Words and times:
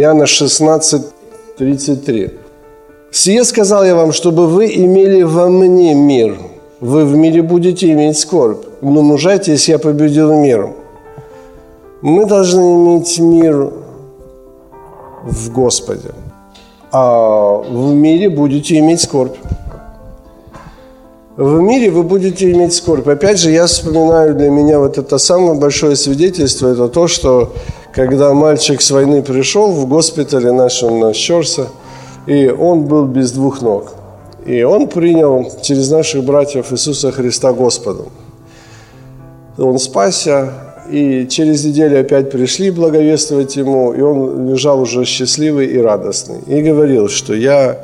Иоанна 0.00 0.26
16, 0.26 1.02
33. 1.58 2.30
«Сие 3.10 3.44
сказал 3.44 3.84
я 3.84 3.94
вам, 3.94 4.12
чтобы 4.12 4.46
вы 4.46 4.66
имели 4.66 5.22
во 5.22 5.48
мне 5.48 5.94
мир. 5.94 6.36
Вы 6.80 7.04
в 7.04 7.16
мире 7.16 7.42
будете 7.42 7.90
иметь 7.92 8.18
скорбь, 8.18 8.64
но 8.82 9.02
мужайтесь, 9.02 9.68
я 9.68 9.78
победил 9.78 10.34
мир». 10.34 10.70
Мы 12.02 12.26
должны 12.26 12.74
иметь 12.74 13.18
мир 13.18 13.72
в 15.24 15.52
Господе, 15.52 16.10
а 16.92 17.62
в 17.68 17.94
мире 17.94 18.28
будете 18.28 18.78
иметь 18.78 19.00
скорбь. 19.00 19.36
В 21.36 21.60
мире 21.60 21.90
вы 21.90 22.02
будете 22.02 22.52
иметь 22.52 22.74
скорбь. 22.74 23.08
Опять 23.08 23.38
же, 23.38 23.50
я 23.50 23.66
вспоминаю 23.66 24.34
для 24.34 24.50
меня 24.50 24.78
вот 24.78 24.98
это 24.98 25.18
самое 25.18 25.58
большое 25.58 25.96
свидетельство, 25.96 26.68
это 26.68 26.88
то, 26.88 27.08
что 27.08 27.52
когда 27.96 28.34
мальчик 28.34 28.82
с 28.82 28.90
войны 28.90 29.22
пришел 29.22 29.72
в 29.72 29.88
госпитале 29.88 30.52
наш, 30.52 30.82
он 30.82 31.00
нащерся, 31.00 31.68
и 32.26 32.46
он 32.46 32.84
был 32.84 33.06
без 33.06 33.32
двух 33.32 33.62
ног. 33.62 33.94
И 34.44 34.62
он 34.64 34.86
принял 34.86 35.50
через 35.62 35.90
наших 35.90 36.22
братьев 36.22 36.72
Иисуса 36.72 37.10
Христа 37.10 37.54
Господом. 37.54 38.08
Он 39.56 39.78
спасся, 39.78 40.52
и 40.90 41.26
через 41.26 41.64
неделю 41.64 41.98
опять 41.98 42.30
пришли 42.30 42.70
благовествовать 42.70 43.56
ему, 43.56 43.94
и 43.94 44.02
он 44.02 44.46
лежал 44.46 44.82
уже 44.82 45.06
счастливый 45.06 45.66
и 45.68 45.78
радостный. 45.78 46.40
И 46.46 46.60
говорил, 46.60 47.08
что 47.08 47.32
я 47.32 47.78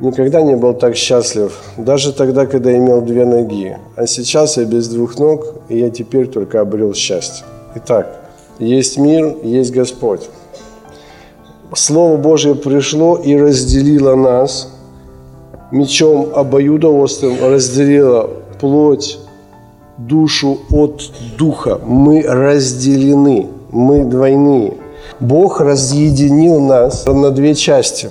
никогда 0.00 0.40
не 0.40 0.56
был 0.56 0.72
так 0.72 0.96
счастлив, 0.96 1.52
даже 1.76 2.14
тогда, 2.14 2.46
когда 2.46 2.74
имел 2.74 3.02
две 3.02 3.26
ноги. 3.26 3.76
А 3.94 4.06
сейчас 4.06 4.56
я 4.56 4.64
без 4.64 4.88
двух 4.88 5.18
ног, 5.18 5.44
и 5.68 5.78
я 5.78 5.90
теперь 5.90 6.28
только 6.28 6.62
обрел 6.62 6.94
счастье. 6.94 7.44
Итак, 7.74 8.21
есть 8.58 8.98
мир, 8.98 9.36
есть 9.42 9.72
Господь. 9.72 10.28
Слово 11.74 12.16
Божье 12.16 12.54
пришло 12.54 13.16
и 13.16 13.36
разделило 13.36 14.14
нас 14.14 14.68
мечом 15.70 16.28
обоюдоострым, 16.34 17.38
разделило 17.40 18.28
плоть, 18.60 19.18
душу 19.98 20.58
от 20.70 21.02
духа. 21.38 21.80
Мы 21.84 22.22
разделены, 22.22 23.48
мы 23.70 24.04
двойные. 24.04 24.74
Бог 25.18 25.60
разъединил 25.60 26.60
нас 26.60 27.06
на 27.06 27.30
две 27.30 27.54
части. 27.54 28.10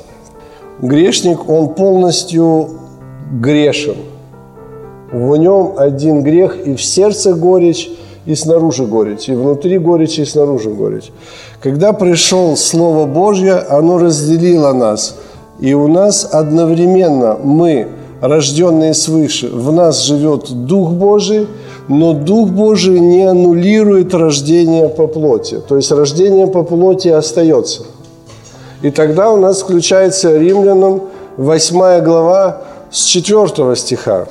Грешник, 0.82 1.48
он 1.50 1.76
полностью 1.76 2.70
грешен. 3.32 3.98
В 5.12 5.36
нем 5.36 5.74
один 5.78 6.24
грех, 6.24 6.66
и 6.66 6.76
в 6.76 6.84
сердце 6.84 7.34
горечь, 7.34 7.90
и 8.26 8.36
снаружи 8.36 8.86
горечь, 8.86 9.30
и 9.30 9.34
внутри 9.34 9.78
горечь, 9.78 10.20
и 10.20 10.26
снаружи 10.26 10.70
горечь. 10.70 11.12
Когда 11.62 11.94
пришел 11.94 12.56
Слово 12.56 13.06
Божье, 13.06 13.56
оно 13.56 13.98
разделило 13.98 14.74
нас. 14.74 15.16
И 15.60 15.74
у 15.74 15.88
нас 15.88 16.28
одновременно 16.32 17.38
мы, 17.42 17.88
рожденные 18.22 18.94
свыше, 18.94 19.48
в 19.48 19.72
нас 19.72 20.04
живет 20.04 20.52
Дух 20.66 20.92
Божий, 20.92 21.48
но 21.88 22.14
Дух 22.14 22.50
Божий 22.50 23.00
не 23.00 23.24
аннулирует 23.24 24.14
рождение 24.14 24.88
по 24.90 25.08
плоти. 25.08 25.60
То 25.68 25.76
есть 25.76 25.92
рождение 25.92 26.48
по 26.48 26.64
плоти 26.64 27.10
остается. 27.10 27.84
И 28.82 28.90
тогда 28.90 29.32
у 29.32 29.38
нас 29.38 29.62
включается 29.62 30.38
Римлянам 30.38 31.04
8 31.38 32.04
глава 32.04 32.62
с 32.92 33.04
4 33.04 33.76
стиха 33.76 34.28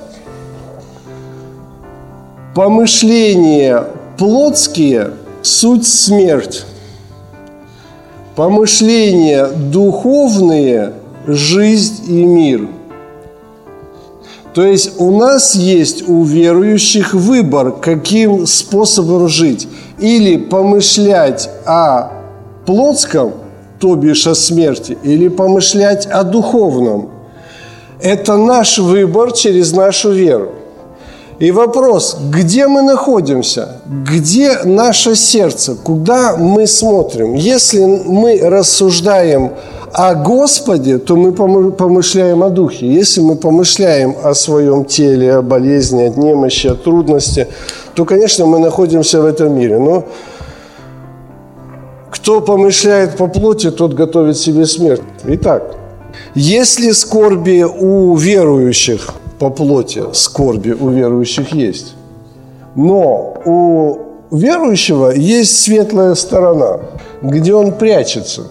помышления 2.61 3.87
плотские– 4.19 5.13
суть 5.43 5.89
смерть, 5.89 6.67
помышления 8.37 9.47
духовные– 9.47 10.93
жизнь 11.27 12.05
и 12.07 12.23
мир. 12.23 12.69
То 14.53 14.63
есть 14.63 15.01
у 15.01 15.17
нас 15.17 15.55
есть 15.55 16.07
у 16.07 16.23
верующих 16.23 17.15
выбор, 17.15 17.73
каким 17.73 18.47
способом 18.47 19.27
жить. 19.27 19.67
Или 19.99 20.37
помышлять 20.37 21.49
о 21.65 22.11
плотском, 22.67 23.33
то 23.79 23.95
бишь 23.95 24.27
о 24.27 24.35
смерти, 24.35 24.99
или 25.03 25.29
помышлять 25.29 26.05
о 26.05 26.25
духовном. 26.25 27.09
Это 28.03 28.37
наш 28.37 28.79
выбор 28.79 29.33
через 29.33 29.73
нашу 29.73 30.13
веру. 30.13 30.60
И 31.41 31.53
вопрос, 31.53 32.19
где 32.31 32.67
мы 32.67 32.83
находимся, 32.83 33.81
где 33.87 34.59
наше 34.65 35.17
сердце, 35.17 35.75
куда 35.75 36.37
мы 36.37 36.67
смотрим. 36.67 37.33
Если 37.33 37.83
мы 37.83 38.39
рассуждаем 38.43 39.53
о 39.91 40.15
Господе, 40.15 40.99
то 40.99 41.17
мы 41.17 41.33
помышляем 41.33 42.43
о 42.43 42.51
Духе. 42.51 42.87
Если 42.87 43.23
мы 43.23 43.37
помышляем 43.37 44.17
о 44.23 44.35
своем 44.35 44.85
теле, 44.85 45.37
о 45.37 45.43
болезни, 45.43 46.03
о 46.03 46.11
немощи, 46.11 46.67
о 46.67 46.75
трудности, 46.75 47.47
то, 47.95 48.05
конечно, 48.05 48.45
мы 48.45 48.59
находимся 48.59 49.23
в 49.23 49.25
этом 49.25 49.55
мире. 49.55 49.79
Но 49.79 50.05
кто 52.11 52.43
помышляет 52.43 53.17
по 53.17 53.29
плоти, 53.29 53.71
тот 53.71 53.95
готовит 53.95 54.37
себе 54.37 54.67
смерть. 54.67 55.01
Итак, 55.25 55.75
если 56.35 56.91
скорби 56.91 57.63
у 57.63 58.15
верующих– 58.15 59.15
по 59.41 59.49
плоти 59.49 60.03
скорби 60.13 60.73
у 60.73 60.91
верующих 60.91 61.53
есть. 61.53 61.95
Но 62.77 63.35
у 63.47 63.99
верующего 64.31 65.13
есть 65.13 65.63
светлая 65.63 66.15
сторона, 66.15 66.81
где 67.23 67.55
он 67.55 67.73
прячется. 67.73 68.49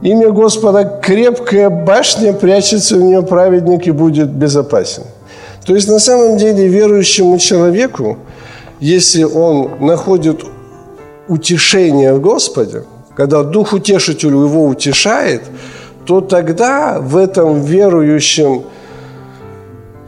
Имя 0.00 0.30
Господа 0.30 1.00
крепкая 1.02 1.68
башня, 1.68 2.32
прячется 2.32 2.96
в 2.96 3.02
нее 3.02 3.22
праведник 3.22 3.86
и 3.86 3.90
будет 3.90 4.30
безопасен. 4.30 5.02
То 5.66 5.74
есть 5.74 5.88
на 5.88 5.98
самом 5.98 6.38
деле 6.38 6.66
верующему 6.66 7.38
человеку, 7.38 8.16
если 8.80 9.22
он 9.22 9.70
находит 9.80 10.40
утешение 11.28 12.14
в 12.14 12.20
Господе, 12.22 12.84
когда 13.14 13.42
Дух 13.42 13.74
Утешителю 13.74 14.44
его 14.44 14.64
утешает, 14.64 15.42
то 16.06 16.22
тогда 16.22 17.00
в 17.00 17.18
этом 17.18 17.60
верующем 17.60 18.62
человеке 18.62 18.75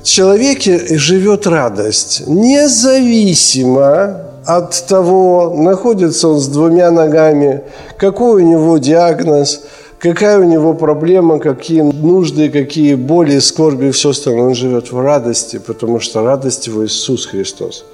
живет 0.05 1.47
радость, 1.47 2.23
независимо 2.27 4.25
от 4.47 4.87
того, 4.87 5.55
находится 5.55 6.29
он 6.29 6.41
с 6.41 6.49
двумя 6.49 6.91
ногами, 6.91 7.63
какой 7.99 8.43
у 8.43 8.47
него 8.47 8.79
диагноз, 8.79 9.63
какая 9.99 10.39
у 10.39 10.45
него 10.45 10.75
проблема, 10.75 11.39
какие 11.39 11.83
нужды, 11.83 12.49
какие 12.49 12.95
боли, 12.95 13.41
скорби, 13.41 13.91
все 13.91 14.11
остальное. 14.11 14.47
Он 14.49 14.55
живет 14.55 14.91
в 14.93 14.99
радости, 15.01 15.59
потому 15.59 16.01
что 16.01 16.23
радость 16.23 16.67
его 16.67 16.87
Иисус 16.87 17.27
Христос. 17.27 17.85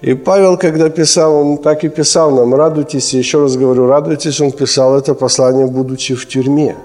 И 0.00 0.14
Павел, 0.14 0.58
когда 0.58 0.90
писал, 0.90 1.34
он 1.34 1.58
так 1.58 1.84
и 1.84 1.88
писал 1.88 2.30
нам, 2.30 2.54
радуйтесь, 2.54 3.14
еще 3.14 3.42
раз 3.42 3.56
говорю, 3.56 3.86
радуйтесь, 3.86 4.40
он 4.40 4.52
писал 4.52 4.98
это 4.98 5.14
послание, 5.14 5.66
будучи 5.66 6.14
в 6.14 6.26
тюрьме. 6.26 6.76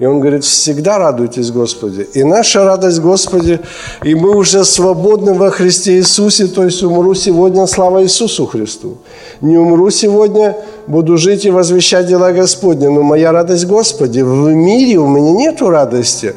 И 0.00 0.06
он 0.06 0.18
говорит, 0.18 0.44
всегда 0.44 0.96
радуйтесь 0.96 1.50
Господи. 1.50 2.08
И 2.14 2.24
наша 2.24 2.64
радость 2.64 3.00
Господи, 3.00 3.60
и 4.02 4.14
мы 4.14 4.34
уже 4.34 4.64
свободны 4.64 5.34
во 5.34 5.50
Христе 5.50 5.98
Иисусе, 5.98 6.46
то 6.46 6.64
есть 6.64 6.82
умру 6.82 7.12
сегодня, 7.14 7.66
слава 7.66 8.02
Иисусу 8.02 8.46
Христу. 8.46 8.96
Не 9.42 9.58
умру 9.58 9.90
сегодня, 9.90 10.56
буду 10.86 11.18
жить 11.18 11.44
и 11.44 11.50
возвещать 11.50 12.06
дела 12.06 12.32
Господни. 12.32 12.86
Но 12.86 13.02
моя 13.02 13.30
радость 13.30 13.66
Господи, 13.66 14.20
в 14.20 14.48
мире 14.48 14.96
у 14.96 15.06
меня 15.06 15.32
нету 15.32 15.68
радости. 15.68 16.34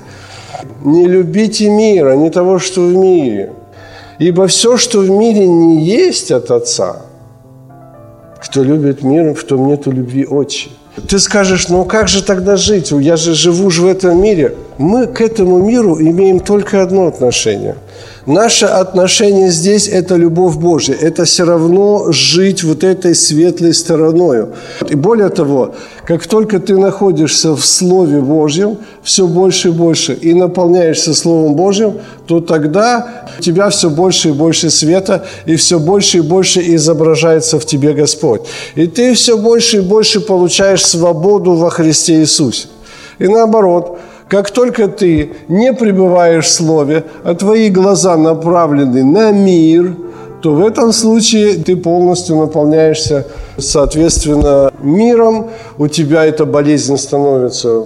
Не 0.83 1.07
любите 1.07 1.69
мира, 1.69 2.17
не 2.17 2.29
того, 2.29 2.59
что 2.59 2.81
в 2.81 2.93
мире. 2.93 3.53
Ибо 4.19 4.47
все, 4.47 4.75
что 4.75 4.99
в 4.99 5.09
мире 5.09 5.47
не 5.47 5.85
есть 5.85 6.31
от 6.31 6.51
Отца, 6.51 6.97
кто 8.45 8.61
любит 8.61 9.03
мир, 9.03 9.33
в 9.33 9.43
том 9.45 9.67
нету 9.67 9.89
любви 9.89 10.25
отчи. 10.25 10.69
Ты 11.07 11.19
скажешь, 11.19 11.69
ну 11.69 11.85
как 11.85 12.07
же 12.07 12.23
тогда 12.23 12.55
жить? 12.55 12.91
Я 12.91 13.17
же 13.17 13.33
живу 13.33 13.69
же 13.69 13.81
в 13.81 13.87
этом 13.87 14.21
мире. 14.21 14.55
Мы 14.77 15.07
к 15.07 15.21
этому 15.21 15.57
миру 15.57 15.99
имеем 15.99 16.39
только 16.39 16.81
одно 16.81 17.07
отношение– 17.07 17.75
Наше 18.25 18.67
отношение 18.67 19.51
здесь– 19.51 19.87
это 19.91 20.15
любовь 20.15 20.55
Божья. 20.55 20.95
Это 20.95 21.25
все 21.25 21.43
равно 21.43 22.13
жить 22.13 22.63
вот 22.63 22.85
этой 22.85 23.15
светлой 23.15 23.73
стороною. 23.73 24.53
И 24.89 24.95
более 24.95 25.27
того, 25.27 25.75
как 26.05 26.25
только 26.27 26.59
ты 26.59 26.77
находишься 26.77 27.53
в 27.53 27.65
Слове 27.65 28.21
Божьем 28.21 28.77
все 29.03 29.27
больше 29.27 29.69
и 29.69 29.71
больше 29.71 30.13
и 30.13 30.33
наполняешься 30.33 31.13
Словом 31.13 31.55
Божьим, 31.55 31.95
то 32.25 32.39
тогда 32.39 33.27
у 33.37 33.41
тебя 33.41 33.69
все 33.69 33.89
больше 33.89 34.29
и 34.29 34.31
больше 34.31 34.69
света 34.69 35.25
и 35.45 35.57
все 35.57 35.77
больше 35.77 36.19
и 36.19 36.21
больше 36.21 36.61
изображается 36.75 37.59
в 37.59 37.65
тебе 37.65 37.91
Господь. 37.91 38.43
И 38.75 38.87
ты 38.87 39.15
все 39.15 39.37
больше 39.37 39.77
и 39.77 39.81
больше 39.81 40.21
получаешь 40.21 40.85
свободу 40.85 41.55
во 41.55 41.69
Христе 41.69 42.21
Иисусе. 42.21 42.67
И 43.19 43.27
наоборот– 43.27 43.99
как 44.33 44.49
только 44.49 44.87
ты 44.87 45.29
не 45.47 45.73
пребываешь 45.73 46.45
в 46.45 46.51
Слове, 46.51 47.03
а 47.23 47.35
твои 47.35 47.69
глаза 47.69 48.17
направлены 48.17 49.03
на 49.03 49.31
мир, 49.31 49.95
то 50.41 50.55
в 50.55 50.65
этом 50.65 50.91
случае 50.91 51.53
ты 51.63 51.75
полностью 51.75 52.37
наполняешься, 52.37 53.27
соответственно, 53.59 54.71
миром, 54.81 55.51
у 55.77 55.87
тебя 55.87 56.25
эта 56.25 56.45
болезнь 56.45 56.97
становится 56.97 57.85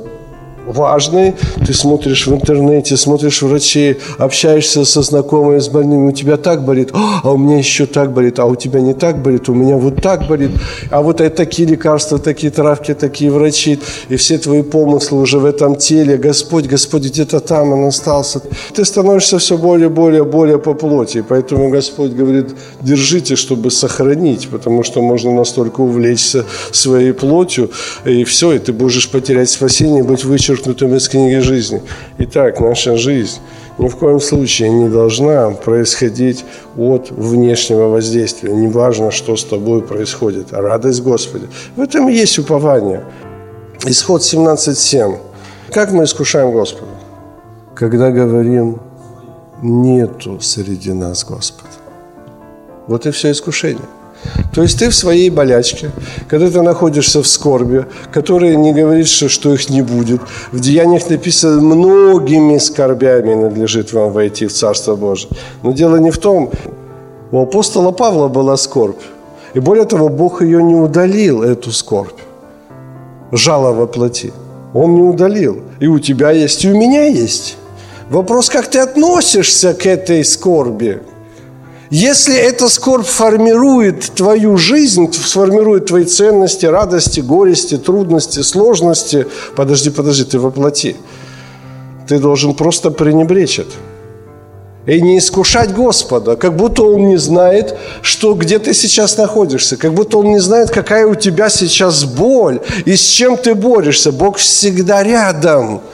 важный, 0.67 1.33
ты 1.65 1.73
смотришь 1.73 2.27
в 2.27 2.33
интернете, 2.33 2.97
смотришь 2.97 3.41
врачей, 3.41 3.97
общаешься 4.17 4.85
со 4.85 5.01
знакомыми, 5.01 5.59
с 5.59 5.69
больными, 5.69 6.09
у 6.09 6.11
тебя 6.11 6.37
так 6.37 6.65
болит, 6.65 6.91
а 6.93 7.31
у 7.31 7.37
меня 7.37 7.57
еще 7.57 7.85
так 7.85 8.13
болит, 8.13 8.39
а 8.39 8.45
у 8.45 8.55
тебя 8.55 8.81
не 8.81 8.93
так 8.93 9.21
болит, 9.21 9.49
у 9.49 9.53
меня 9.53 9.77
вот 9.77 10.01
так 10.01 10.27
болит, 10.27 10.51
а 10.91 11.01
вот 11.01 11.21
это 11.21 11.35
такие 11.35 11.67
лекарства, 11.67 12.19
такие 12.19 12.51
травки, 12.51 12.93
такие 12.93 13.31
врачи, 13.31 13.79
и 14.09 14.15
все 14.15 14.37
твои 14.37 14.61
помыслы 14.61 15.21
уже 15.21 15.39
в 15.39 15.45
этом 15.45 15.75
теле, 15.75 16.17
Господь, 16.17 16.67
Господь 16.67 17.03
где-то 17.03 17.39
там 17.39 17.73
он 17.73 17.85
остался. 17.85 18.41
Ты 18.73 18.85
становишься 18.85 19.39
все 19.39 19.57
более, 19.57 19.89
более, 19.89 20.23
более 20.23 20.59
по 20.59 20.73
плоти, 20.73 21.23
поэтому 21.27 21.69
Господь 21.69 22.11
говорит, 22.11 22.47
держите, 22.81 23.35
чтобы 23.35 23.71
сохранить, 23.71 24.49
потому 24.49 24.83
что 24.83 25.01
можно 25.01 25.31
настолько 25.31 25.81
увлечься 25.81 26.45
своей 26.71 27.13
плотью, 27.13 27.71
и 28.05 28.23
все, 28.23 28.53
и 28.53 28.59
ты 28.59 28.73
будешь 28.73 29.09
потерять 29.09 29.49
спасение, 29.49 30.03
быть 30.03 30.25
вычеркнутым 30.25 30.56
вычеркнутым 30.57 30.95
из 30.95 31.07
книги 31.07 31.39
жизни. 31.39 31.81
Итак, 32.19 32.59
наша 32.59 32.97
жизнь 32.97 33.39
ни 33.77 33.87
в 33.87 33.95
коем 33.95 34.19
случае 34.19 34.69
не 34.69 34.89
должна 34.89 35.51
происходить 35.51 36.45
от 36.75 37.11
внешнего 37.11 37.89
воздействия. 37.89 38.53
Неважно, 38.53 39.11
что 39.11 39.35
с 39.35 39.43
тобой 39.43 39.81
происходит. 39.81 40.53
А 40.53 40.61
радость 40.61 41.03
Господи. 41.03 41.47
В 41.75 41.81
этом 41.81 42.09
и 42.09 42.13
есть 42.13 42.39
упование. 42.39 43.03
Исход 43.85 44.21
17.7. 44.21 45.17
Как 45.71 45.91
мы 45.91 46.03
искушаем 46.05 46.51
Господа? 46.51 46.91
Когда 47.75 48.09
говорим, 48.09 48.79
нету 49.61 50.39
среди 50.41 50.93
нас 50.93 51.23
Господа. 51.23 51.69
Вот 52.87 53.05
и 53.05 53.11
все 53.11 53.31
искушение. 53.31 53.85
То 54.53 54.63
есть 54.63 54.79
ты 54.79 54.89
в 54.89 54.95
своей 54.95 55.29
болячке, 55.29 55.91
когда 56.27 56.49
ты 56.49 56.61
находишься 56.61 57.21
в 57.21 57.27
скорби, 57.27 57.85
которая 58.11 58.55
не 58.55 58.73
говорит, 58.73 59.07
что, 59.07 59.29
что 59.29 59.53
их 59.53 59.69
не 59.69 59.81
будет. 59.81 60.21
В 60.51 60.59
Деяниях 60.59 61.09
написано, 61.09 61.61
многими 61.61 62.57
скорбями 62.57 63.35
надлежит 63.35 63.93
вам 63.93 64.11
войти 64.11 64.47
в 64.47 64.53
Царство 64.53 64.95
Божие. 64.95 65.31
Но 65.63 65.71
дело 65.71 65.97
не 65.97 66.11
в 66.11 66.17
том, 66.17 66.51
у 67.31 67.41
апостола 67.41 67.91
Павла 67.91 68.27
была 68.27 68.57
скорбь. 68.57 69.01
И 69.53 69.59
более 69.59 69.85
того, 69.85 70.09
Бог 70.09 70.41
ее 70.41 70.63
не 70.63 70.75
удалил, 70.75 71.43
эту 71.43 71.71
скорбь. 71.71 72.19
Жало 73.31 73.73
во. 73.73 73.89
Он 74.73 74.95
не 74.95 75.01
удалил. 75.01 75.61
И 75.79 75.87
у 75.87 75.99
тебя 75.99 76.31
есть, 76.31 76.65
и 76.65 76.71
у 76.71 76.77
меня 76.77 77.05
есть. 77.05 77.57
Вопрос, 78.09 78.49
как 78.49 78.67
ты 78.67 78.79
относишься 78.79 79.73
к 79.73 79.85
этой 79.85 80.23
скорби, 80.23 81.01
если 81.89 82.35
эта 82.35 82.67
скорбь 82.67 83.05
формирует 83.05 84.11
твою 84.15 84.57
жизнь, 84.57 85.11
сформирует 85.13 85.85
твои 85.85 86.03
ценности, 86.03 86.65
радости, 86.65 87.21
горести, 87.21 87.77
трудности, 87.77 88.41
сложности, 88.41 89.27
подожди, 89.55 89.89
подожди, 89.89 90.25
ты 90.25 90.39
воплоти. 90.39 90.97
Ты 92.07 92.19
должен 92.19 92.55
просто 92.55 92.91
пренебречь 92.91 93.59
это. 93.59 93.71
И 94.85 95.01
не 95.01 95.17
искушать 95.17 95.73
Господа, 95.73 96.37
как 96.37 96.55
будто 96.55 96.83
Он 96.83 97.07
не 97.09 97.17
знает, 97.17 97.77
что 98.01 98.33
где 98.33 98.57
ты 98.57 98.73
сейчас 98.73 99.17
находишься, 99.17 99.75
как 99.75 99.93
будто 99.93 100.17
Он 100.17 100.27
не 100.27 100.39
знает, 100.39 100.69
какая 100.69 101.05
у 101.05 101.15
тебя 101.15 101.49
сейчас 101.49 102.05
боль 102.05 102.61
и 102.85 102.95
с 102.95 103.01
чем 103.01 103.37
ты 103.37 103.53
борешься. 103.53 104.11
Бог 104.11 104.37
всегда 104.37 105.03
рядом– 105.03 105.81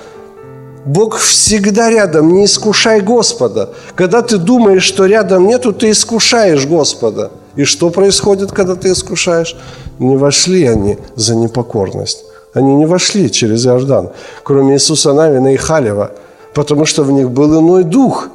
Бог 0.86 1.18
всегда 1.18 1.90
рядом, 1.90 2.34
не 2.34 2.46
искушай 2.46 3.00
Господа. 3.00 3.70
Когда 3.96 4.22
ты 4.22 4.38
думаешь, 4.38 4.84
что 4.84 5.06
рядом 5.06 5.48
нету, 5.48 5.72
ты 5.72 5.92
искушаешь 5.92 6.66
Господа. 6.66 7.32
И 7.56 7.64
что 7.64 7.90
происходит, 7.90 8.52
когда 8.52 8.76
ты 8.76 8.92
искушаешь? 8.92 9.56
Не 10.00 10.18
вошли 10.18 10.66
они 10.66 10.98
за 11.16 11.36
непокорность. 11.36 12.26
Они 12.54 12.76
не 12.76 12.86
вошли 12.86 13.32
через 13.32 13.66
Иордан, 13.66 14.10
кроме 14.44 14.76
Иисуса 14.76 15.14
Навина 15.14 15.54
и 15.54 15.58
Халева, 15.58 16.12
потому 16.54 16.86
что 16.86 17.04
в 17.04 17.12
них 17.12 17.32
был 17.32 17.60
иной 17.60 17.84
дух. 17.84 18.30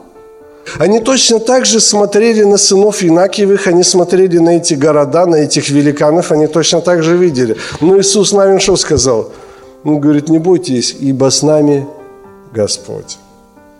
Они 0.79 1.01
точно 1.01 1.39
так 1.39 1.67
же 1.67 1.81
смотрели 1.81 2.43
на 2.43 2.59
сынов 2.59 3.03
Инакиевых, 3.03 3.67
они 3.67 3.83
смотрели 3.83 4.39
на 4.39 4.57
эти 4.57 4.75
города, 4.75 5.27
на 5.27 5.37
этих 5.37 5.71
великанов, 5.71 6.33
они 6.33 6.47
точно 6.47 6.81
так 6.81 7.03
же 7.03 7.17
видели. 7.17 7.57
Но 7.81 7.99
Иисус 7.99 8.33
Навин 8.33 8.61
что 8.61 8.77
сказал? 8.77 9.31
Он 9.85 10.01
говорит, 10.01 10.29
не 10.29 10.39
бойтесь, 10.39 10.97
ибо 10.99 11.31
с 11.31 11.43
нами 11.43 11.87
Господь. 12.53 13.19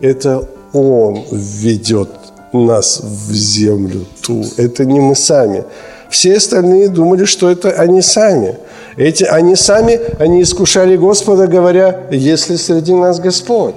Это 0.01 0.49
Он 0.73 1.25
ведет 1.33 2.11
нас 2.53 3.01
в 3.03 3.33
землю 3.33 4.05
ту. 4.23 4.45
Это 4.57 4.85
не 4.85 5.01
мы 5.01 5.15
сами. 5.15 5.65
Все 6.09 6.37
остальные 6.37 6.89
думали, 6.89 7.25
что 7.25 7.51
это 7.51 7.71
они 7.71 8.03
сами. 8.03 8.59
Эти, 8.97 9.25
они 9.25 9.57
сами, 9.57 10.01
они 10.19 10.43
искушали 10.43 10.97
Господа, 10.97 11.47
говоря, 11.47 12.07
если 12.11 12.57
среди 12.57 12.95
нас 12.95 13.21
Господь. 13.21 13.75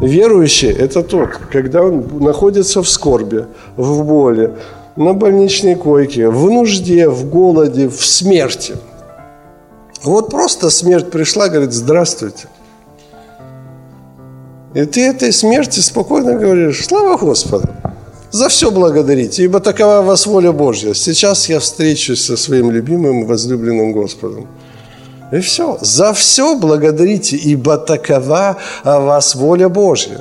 Верующий– 0.00 0.70
это 0.78 1.02
тот, 1.02 1.30
когда 1.50 1.82
он 1.82 2.04
находится 2.20 2.82
в 2.82 2.88
скорби, 2.88 3.46
в 3.76 4.04
боли, 4.04 4.52
на 4.94 5.14
больничной 5.14 5.74
койке, 5.74 6.28
в 6.28 6.50
нужде, 6.50 7.08
в 7.08 7.30
голоде, 7.30 7.88
в 7.88 8.04
смерти. 8.04 8.74
Вот 10.04 10.30
просто 10.30 10.68
смерть 10.70 11.10
пришла, 11.10 11.48
говорит, 11.48 11.72
здравствуйте. 11.72 12.48
И 14.76 14.84
ты 14.84 15.06
этой 15.06 15.32
смерти 15.32 15.80
спокойно 15.80 16.34
говоришь, 16.34 16.84
слава 16.84 17.16
Господу, 17.16 17.66
за 18.30 18.50
все 18.50 18.70
благодарите, 18.70 19.44
ибо 19.44 19.60
такова 19.60 20.02
вас 20.02 20.26
воля 20.26 20.52
Божья. 20.52 20.92
Сейчас 20.92 21.48
я 21.48 21.60
встречусь 21.60 22.26
со 22.26 22.36
своим 22.36 22.70
любимым 22.70 23.24
возлюбленным 23.26 23.92
Господом. 23.92 24.46
И 25.32 25.40
все. 25.40 25.78
За 25.80 26.12
все 26.12 26.58
благодарите, 26.58 27.36
ибо 27.36 27.78
такова 27.78 28.58
вас 28.84 29.34
воля 29.34 29.70
Божья 29.70 30.20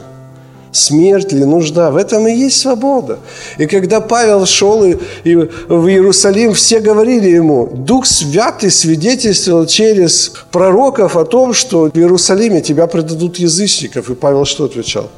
смерть 0.75 1.31
ли, 1.31 1.45
нужда. 1.45 1.91
В 1.91 1.97
этом 1.97 2.27
и 2.27 2.33
есть 2.33 2.59
свобода. 2.59 3.19
И 3.57 3.65
когда 3.65 4.01
Павел 4.01 4.45
шел 4.45 4.83
и, 4.83 4.97
и 5.23 5.35
в 5.35 5.87
Иерусалим, 5.87 6.53
все 6.53 6.79
говорили 6.79 7.29
ему, 7.29 7.69
Дух 7.73 8.05
Святый 8.05 8.71
свидетельствовал 8.71 9.65
через 9.65 10.33
пророков 10.51 11.15
о 11.15 11.25
том, 11.25 11.53
что 11.53 11.89
в 11.89 11.97
Иерусалиме 11.97 12.61
тебя 12.61 12.87
предадут 12.87 13.37
язычников. 13.37 14.09
И 14.09 14.15
Павел 14.15 14.45
что 14.45 14.65
отвечал? 14.65 15.09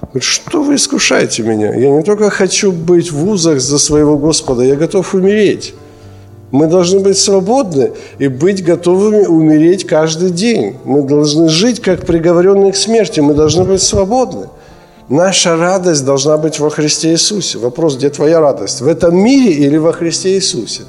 Говорит, 0.00 0.22
что 0.22 0.62
вы 0.62 0.74
искушаете 0.74 1.42
меня? 1.42 1.74
Я 1.74 1.90
не 1.90 2.02
только 2.02 2.28
хочу 2.28 2.70
быть 2.70 3.10
в 3.10 3.28
узах 3.28 3.60
за 3.60 3.78
своего 3.78 4.18
Господа, 4.18 4.62
я 4.62 4.76
готов 4.76 5.14
умереть. 5.14 5.74
Мы 6.50 6.66
должны 6.66 7.00
быть 7.00 7.16
свободны 7.16 7.92
и 8.18 8.28
быть 8.28 8.62
готовыми 8.62 9.24
умереть 9.24 9.86
каждый 9.86 10.30
день. 10.30 10.76
Мы 10.84 11.00
должны 11.02 11.48
жить 11.48 11.80
как 11.80 12.04
приговоренные 12.04 12.72
к 12.72 12.76
смерти. 12.76 13.20
Мы 13.20 13.32
должны 13.32 13.64
быть 13.64 13.80
свободны. 13.80 14.48
Наша 15.12 15.58
радость 15.58 16.06
должна 16.06 16.38
быть 16.38 16.58
во 16.58 16.70
Христе 16.70 17.10
Иисусе. 17.10 17.58
Вопрос, 17.58 17.96
где 17.96 18.08
твоя 18.08 18.40
радость? 18.40 18.80
В 18.80 18.88
этом 18.88 19.14
мире 19.14 19.52
или 19.52 19.76
во 19.76 19.92
Христе 19.92 20.36
Иисусе? 20.36 20.84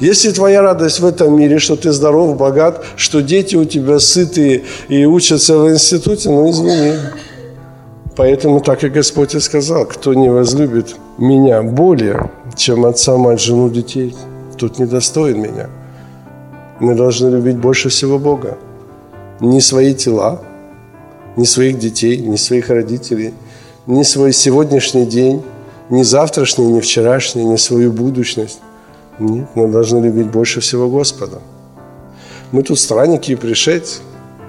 Если 0.00 0.32
твоя 0.32 0.62
радость 0.62 0.98
в 0.98 1.06
этом 1.06 1.36
мире, 1.36 1.60
что 1.60 1.76
ты 1.76 1.92
здоров, 1.92 2.36
богат, 2.36 2.84
что 2.96 3.22
дети 3.22 3.54
у 3.54 3.64
тебя 3.64 4.00
сытые 4.00 4.64
и 4.88 5.04
учатся 5.04 5.56
в 5.58 5.70
институте, 5.70 6.28
ну 6.28 6.50
извини. 6.50 6.94
Поэтому 8.16 8.60
так 8.60 8.82
и 8.82 8.88
Господь 8.88 9.36
и 9.36 9.38
сказал, 9.38 9.86
кто 9.86 10.12
не 10.12 10.28
возлюбит 10.28 10.96
меня 11.16 11.62
более, 11.62 12.32
чем 12.56 12.84
отца, 12.84 13.16
мать, 13.16 13.40
жену, 13.40 13.70
детей, 13.70 14.12
тот 14.56 14.80
недостоин 14.80 15.40
меня. 15.40 15.70
Мы 16.80 16.96
должны 16.96 17.28
любить 17.28 17.58
больше 17.58 17.90
всего 17.90 18.18
Бога. 18.18 18.58
Не 19.38 19.60
свои 19.60 19.94
тела, 19.94 20.40
не 21.36 21.46
своих 21.46 21.78
детей, 21.78 22.16
не 22.16 22.36
своих 22.36 22.70
родителей– 22.70 23.34
ни 23.88 24.02
свой 24.02 24.32
сегодняшний 24.32 25.06
день, 25.06 25.42
ни 25.88 26.02
завтрашний, 26.02 26.66
ни 26.66 26.80
вчерашний, 26.80 27.44
ни 27.44 27.56
свою 27.56 27.90
будущность. 27.90 28.60
Нет, 29.18 29.48
мы 29.54 29.66
должны 29.68 30.04
любить 30.04 30.26
больше 30.26 30.60
всего 30.60 30.88
Господа. 30.88 31.38
Мы 32.52 32.62
тут 32.62 32.78
странники 32.78 33.32
и 33.32 33.34
пришельцы. 33.34 34.00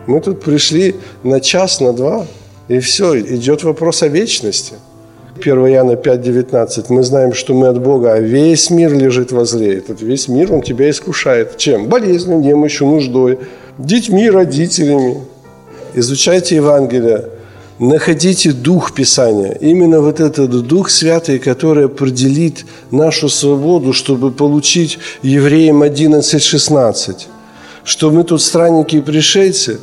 Мы 0.08 0.20
тут 0.20 0.42
пришли 0.42 0.96
на 1.24 1.40
час, 1.40 1.80
на 1.80 1.94
два, 1.94 2.28
и 2.68 2.80
все, 2.80 3.20
идет 3.20 3.64
вопрос 3.64 4.04
о 4.04 4.08
вечности. 4.10 4.74
1 5.38 5.68
Иоанна 5.68 5.94
5,19. 5.94 6.86
Мы 6.90 7.04
знаем, 7.04 7.34
что 7.34 7.54
мы 7.54 7.68
от 7.68 7.82
Бога, 7.82 8.14
а 8.14 8.20
весь 8.20 8.70
мир 8.70 8.94
лежит 8.94 9.32
возле. 9.32 9.78
Этот 9.78 10.02
весь 10.02 10.28
мир, 10.28 10.54
он 10.54 10.62
тебя 10.62 10.90
искушает. 10.90 11.58
Чем? 11.58 11.88
Болезнью, 11.88 12.40
немощью, 12.40 12.88
нуждой, 12.88 13.40
детьми, 13.78 14.30
родителями. 14.30 15.22
Изучайте 15.94 16.58
Евангелие, 16.58 17.26
находите 17.80 18.52
дух 18.52 18.94
Писания. 18.94 19.58
Именно 19.62 20.02
вот 20.02 20.20
этот 20.20 20.52
дух 20.68 20.90
святый, 20.90 21.40
который 21.40 21.86
определит 21.86 22.66
нашу 22.92 23.30
свободу, 23.30 23.94
чтобы 23.94 24.32
получить 24.32 25.00
евреям 25.24 25.84
11.16. 25.84 27.28
Что 27.84 28.12
мы 28.12 28.24
тут 28.24 28.42
странники 28.42 28.98
и 28.98 29.02
пришельцы, 29.02 29.80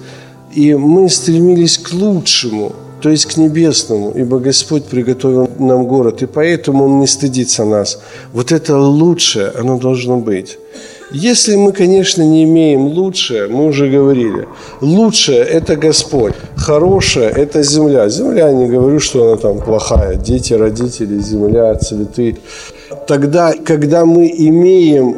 и 0.54 0.74
мы 0.74 1.08
стремились 1.08 1.78
к 1.78 1.92
лучшему– 1.92 2.72
то 3.00 3.10
есть 3.10 3.26
к 3.26 3.36
небесному, 3.36 4.12
ибо 4.16 4.38
Господь 4.38 4.84
приготовил 4.84 5.48
нам 5.58 5.86
город, 5.86 6.22
и 6.22 6.26
поэтому 6.26 6.84
Он 6.84 6.98
не 6.98 7.06
стыдится 7.06 7.64
нас. 7.64 8.00
Вот 8.32 8.52
это 8.52 8.76
лучшее, 8.78 9.52
оно 9.56 9.78
должно 9.78 10.16
быть. 10.16 10.58
Если 11.18 11.56
мы, 11.56 11.72
конечно, 11.72 12.22
не 12.22 12.44
имеем 12.44 12.88
лучшее, 12.88 13.48
мы 13.48 13.64
уже 13.66 13.88
говорили, 13.88 14.46
лучшее– 14.82 15.38
это 15.58 15.74
Господь, 15.76 16.34
хорошее– 16.56 17.30
это 17.36 17.62
земля. 17.62 18.10
Земля, 18.10 18.52
не 18.52 18.66
говорю, 18.68 19.00
что 19.00 19.24
она 19.24 19.36
там 19.36 19.58
плохая, 19.58 20.16
дети, 20.16 20.52
родители, 20.52 21.18
земля, 21.18 21.74
цветы. 21.76 22.36
Тогда, 23.06 23.54
когда 23.64 24.04
мы 24.04 24.30
имеем 24.36 25.16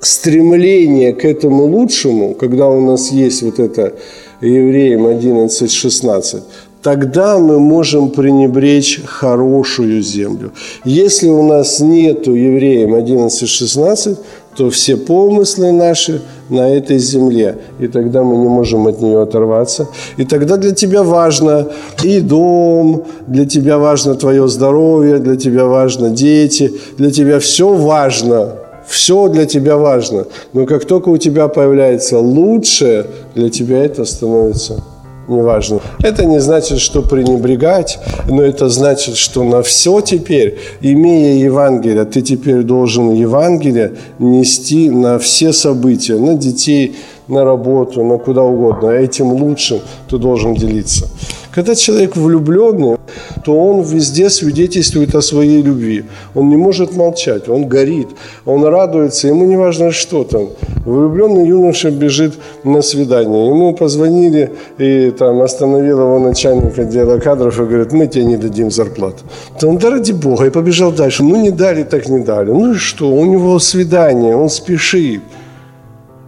стремление 0.00 1.12
к 1.12 1.26
этому 1.26 1.64
лучшему, 1.66 2.34
когда 2.34 2.66
у 2.68 2.80
нас 2.80 3.12
есть 3.12 3.42
вот 3.42 3.58
это 3.58 3.92
Евреям 4.40 5.06
11.16, 5.06 6.42
тогда 6.84 7.38
мы 7.38 7.58
можем 7.58 8.10
пренебречь 8.10 9.00
хорошую 9.06 10.02
землю. 10.02 10.52
Если 10.84 11.28
у 11.28 11.42
нас 11.42 11.80
нету 11.80 12.34
евреям 12.34 12.94
11.16, 12.94 14.18
то 14.56 14.70
все 14.70 14.96
помыслы 14.96 15.72
наши 15.72 16.22
на 16.48 16.68
этой 16.68 16.98
земле. 16.98 17.58
И 17.80 17.88
тогда 17.88 18.22
мы 18.22 18.36
не 18.36 18.48
можем 18.48 18.86
от 18.86 19.00
нее 19.00 19.22
оторваться. 19.22 19.88
И 20.16 20.24
тогда 20.24 20.56
для 20.56 20.72
тебя 20.72 21.02
важно 21.02 21.68
и 22.02 22.20
дом, 22.20 23.04
для 23.26 23.46
тебя 23.46 23.78
важно 23.78 24.14
твое 24.14 24.48
здоровье, 24.48 25.18
для 25.18 25.36
тебя 25.36 25.64
важно 25.66 26.10
дети, 26.10 26.72
для 26.98 27.10
тебя 27.10 27.38
все 27.38 27.74
важно. 27.74 28.52
Все 28.86 29.28
для 29.28 29.46
тебя 29.46 29.78
важно. 29.78 30.26
Но 30.52 30.66
как 30.66 30.84
только 30.84 31.08
у 31.08 31.16
тебя 31.16 31.48
появляется 31.48 32.18
лучшее, 32.18 33.06
для 33.34 33.48
тебя 33.48 33.82
это 33.82 34.04
становится 34.04 34.82
неважно. 35.28 35.80
Это 36.02 36.24
не 36.24 36.40
значит, 36.40 36.78
что 36.78 37.02
пренебрегать, 37.02 37.98
но 38.28 38.42
это 38.42 38.68
значит, 38.68 39.16
что 39.16 39.44
на 39.44 39.62
все 39.62 40.00
теперь, 40.00 40.58
имея 40.80 41.44
Евангелие, 41.44 42.04
ты 42.04 42.22
теперь 42.22 42.62
должен 42.62 43.12
Евангелие 43.12 43.92
нести 44.18 44.90
на 44.90 45.18
все 45.18 45.52
события, 45.52 46.16
на 46.16 46.34
детей, 46.34 46.96
на 47.28 47.44
работу, 47.44 48.04
на 48.04 48.18
куда 48.18 48.42
угодно. 48.42 48.90
Этим 48.90 49.32
лучшим 49.32 49.80
ты 50.08 50.18
должен 50.18 50.54
делиться. 50.54 51.08
Когда 51.54 51.76
человек 51.76 52.16
влюбленный, 52.16 52.96
то 53.44 53.56
он 53.56 53.82
везде 53.82 54.28
свидетельствует 54.28 55.14
о 55.14 55.22
своей 55.22 55.62
любви. 55.62 56.04
Он 56.34 56.48
не 56.48 56.56
может 56.56 56.96
молчать, 56.96 57.48
он 57.48 57.68
горит, 57.68 58.08
он 58.44 58.64
радуется, 58.64 59.28
ему 59.28 59.44
не 59.44 59.56
важно 59.56 59.92
что 59.92 60.24
там. 60.24 60.48
Влюбленный 60.84 61.46
юноша 61.46 61.92
бежит 61.92 62.34
на 62.64 62.82
свидание. 62.82 63.46
Ему 63.46 63.72
позвонили 63.72 64.50
и 64.78 65.12
там 65.16 65.42
остановил 65.42 66.00
его 66.00 66.18
начальник 66.18 66.76
отдела 66.76 67.18
кадров 67.18 67.60
и 67.60 67.64
говорит, 67.64 67.92
мы 67.92 68.08
тебе 68.08 68.24
не 68.24 68.36
дадим 68.36 68.72
зарплату. 68.72 69.22
То 69.60 69.68
он, 69.68 69.78
да 69.78 69.90
ради 69.90 70.10
бога, 70.10 70.46
и 70.46 70.50
побежал 70.50 70.90
дальше. 70.90 71.22
Ну 71.22 71.36
не 71.36 71.52
дали, 71.52 71.84
так 71.84 72.08
не 72.08 72.24
дали. 72.24 72.50
Ну 72.50 72.72
и 72.72 72.76
что, 72.76 73.08
у 73.08 73.24
него 73.26 73.60
свидание, 73.60 74.34
он 74.34 74.48
спешит. 74.48 75.22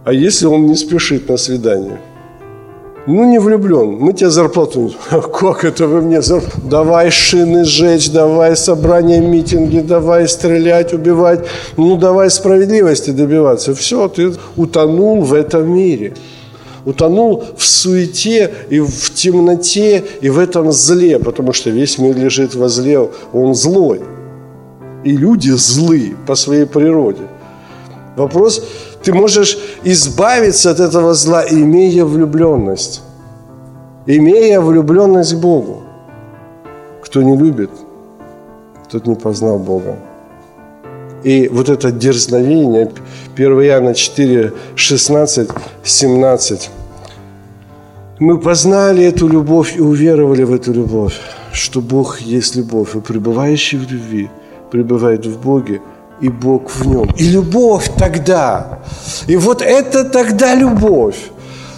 А 0.05 0.13
если 0.13 0.45
он 0.45 0.67
не 0.67 0.75
спешит 0.75 1.27
на 1.27 1.35
свидание? 1.35 1.99
Ну, 3.07 3.23
не 3.23 3.39
влюблен. 3.39 3.97
Мы 3.99 4.11
тебе 4.11 4.29
зарплату... 4.29 4.91
Как 5.39 5.63
это 5.63 5.87
вы 5.87 6.01
мне 6.01 6.21
зарплату? 6.21 6.59
Давай 6.69 7.09
шины 7.09 7.63
сжечь, 7.63 8.11
давай 8.11 8.57
собрания, 8.57 9.21
митинги, 9.21 9.79
давай 9.79 10.27
стрелять, 10.27 10.93
убивать. 10.93 11.47
Ну, 11.77 11.95
давай 11.95 12.29
справедливости 12.29 13.11
добиваться. 13.11 13.73
Все, 13.73 14.09
ты 14.09 14.33
утонул 14.57 15.21
в 15.21 15.33
этом 15.33 15.73
мире. 15.73 16.15
Утонул 16.83 17.45
в 17.55 17.65
суете 17.65 18.51
и 18.69 18.81
в 18.81 19.13
темноте 19.13 20.03
и 20.19 20.29
в 20.29 20.37
этом 20.37 20.73
зле, 20.73 21.17
потому 21.17 21.53
что 21.53 21.69
весь 21.69 21.97
мир 21.97 22.17
лежит 22.17 22.55
во 22.55 22.67
зле, 22.67 23.09
он 23.31 23.55
злой. 23.55 24.01
И 25.05 25.15
люди 25.15 25.51
злые 25.51 26.15
по 26.27 26.35
своей 26.35 26.65
природе. 26.65 27.23
Вопрос, 28.17 28.63
ты 29.03 29.13
можешь 29.13 29.57
избавиться 29.83 30.71
от 30.71 30.79
этого 30.79 31.13
зла, 31.13 31.43
имея 31.49 32.05
влюбленность. 32.05 33.01
Имея 34.05 34.61
влюбленность 34.61 35.33
к 35.33 35.39
Богу. 35.39 35.83
Кто 37.03 37.23
не 37.23 37.37
любит, 37.37 37.69
тот 38.89 39.07
не 39.07 39.15
познал 39.15 39.59
Бога. 39.59 39.95
И 41.23 41.49
вот 41.49 41.69
это 41.69 41.91
дерзновение, 41.91 42.91
1 43.35 43.61
Иоанна 43.61 43.93
4, 43.93 44.53
16, 44.75 45.49
17. 45.83 46.69
Мы 48.19 48.39
познали 48.39 49.03
эту 49.05 49.27
любовь 49.27 49.77
и 49.77 49.81
уверовали 49.81 50.43
в 50.43 50.53
эту 50.53 50.73
любовь, 50.73 51.19
что 51.51 51.81
Бог 51.81 52.19
есть 52.21 52.55
любовь, 52.55 52.95
и 52.95 52.99
пребывающий 52.99 53.77
в 53.77 53.91
любви 53.91 54.29
пребывает 54.71 55.25
в 55.25 55.39
Боге– 55.41 55.81
и 56.21 56.29
Бог 56.29 56.71
в 56.71 56.87
нем. 56.87 57.09
И 57.17 57.23
любовь 57.29 57.91
тогда, 57.97 58.79
и 59.27 59.35
вот 59.35 59.61
это 59.61 60.03
тогда 60.03 60.55
любовь 60.55 61.17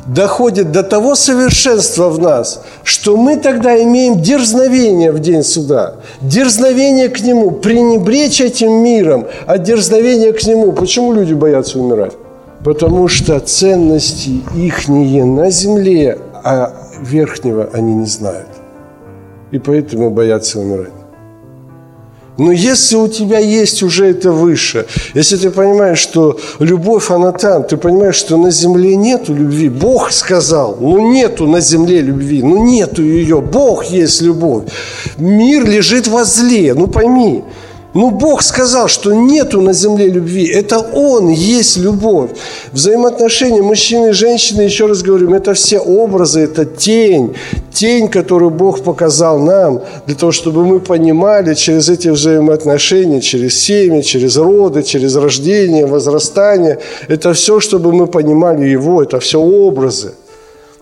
доходит 0.06 0.72
до 0.72 0.84
того 0.84 1.16
совершенства 1.16 2.10
в 2.10 2.20
нас, 2.20 2.64
что 2.84 3.16
мы 3.16 3.38
тогда 3.38 3.82
имеем 3.82 4.22
дерзновение 4.22 5.12
в 5.12 5.20
день 5.20 5.44
суда, 5.44 5.96
дерзновение 6.22 7.10
к 7.10 7.22
Нему, 7.22 7.52
пренебречь 7.52 8.42
этим 8.42 8.72
миром, 8.84 9.28
а 9.46 9.58
дерзновение 9.58 10.34
к 10.34 10.44
Нему. 10.44 10.72
Почему 10.72 11.14
люди 11.14 11.34
боятся 11.34 11.80
умирать? 11.80 12.14
Потому 12.64 13.08
что 13.08 13.40
ценности 13.40 14.42
ихние 14.56 15.24
на 15.26 15.50
земле, 15.50 16.18
а 16.44 16.74
верхнего 17.02 17.70
они 17.74 17.94
не 17.94 18.06
знают. 18.06 18.48
И 19.52 19.60
поэтому 19.60 20.10
боятся 20.10 20.60
умирать. 20.60 20.99
Но 22.40 22.54
если 22.54 22.96
у 22.96 23.08
тебя 23.10 23.38
есть 23.38 23.84
уже 23.84 24.08
это 24.08 24.32
выше, 24.32 24.86
если 25.14 25.36
ты 25.36 25.52
понимаешь, 25.52 26.00
что 26.00 26.40
любовь, 26.60 27.12
она 27.12 27.34
там, 27.34 27.64
ты 27.64 27.76
понимаешь, 27.76 28.16
что 28.16 28.38
на 28.38 28.50
земле 28.50 28.96
нету 28.96 29.34
любви, 29.36 29.68
Бог 29.68 30.12
сказал, 30.14 30.78
ну 30.80 31.12
нету 31.12 31.48
на 31.48 31.60
земле 31.60 32.02
любви, 32.02 32.42
ну 32.42 32.66
нету 32.66 33.04
ее, 33.04 33.42
Бог 33.42 33.86
есть 33.86 34.22
любовь. 34.22 34.64
Мир 35.18 35.66
лежит 35.66 36.08
возле, 36.08 36.74
ну 36.74 36.88
пойми, 36.88 37.44
ну, 37.94 38.12
Бог 38.12 38.44
сказал, 38.44 38.88
что 38.88 39.14
нету 39.14 39.62
на 39.62 39.74
земле 39.74 40.10
любви. 40.10 40.46
Это 40.48 40.78
Он 40.78 41.30
есть 41.30 41.78
любовь. 41.78 42.30
Взаимоотношения 42.72 43.64
мужчины 43.64 44.10
и 44.10 44.14
женщины, 44.14 44.62
еще 44.62 44.86
раз 44.86 45.02
говорю, 45.02 45.34
это 45.34 45.54
все 45.56 45.80
образы, 45.80 46.42
это 46.42 46.66
тень. 46.66 47.36
Тень, 47.74 48.08
которую 48.08 48.52
Бог 48.52 48.84
показал 48.84 49.40
нам, 49.40 49.82
для 50.06 50.16
того, 50.16 50.32
чтобы 50.32 50.66
мы 50.66 50.80
понимали 50.80 51.56
через 51.56 51.90
эти 51.90 52.10
взаимоотношения, 52.10 53.22
через 53.22 53.60
семьи, 53.60 54.02
через 54.02 54.38
роды, 54.38 54.84
через 54.84 55.16
рождение, 55.16 55.88
возрастание. 55.88 56.78
Это 57.08 57.34
все, 57.34 57.60
чтобы 57.60 57.92
мы 57.92 58.06
понимали 58.06 58.66
Его, 58.66 59.02
это 59.02 59.20
все 59.20 59.40
образы. 59.40 60.14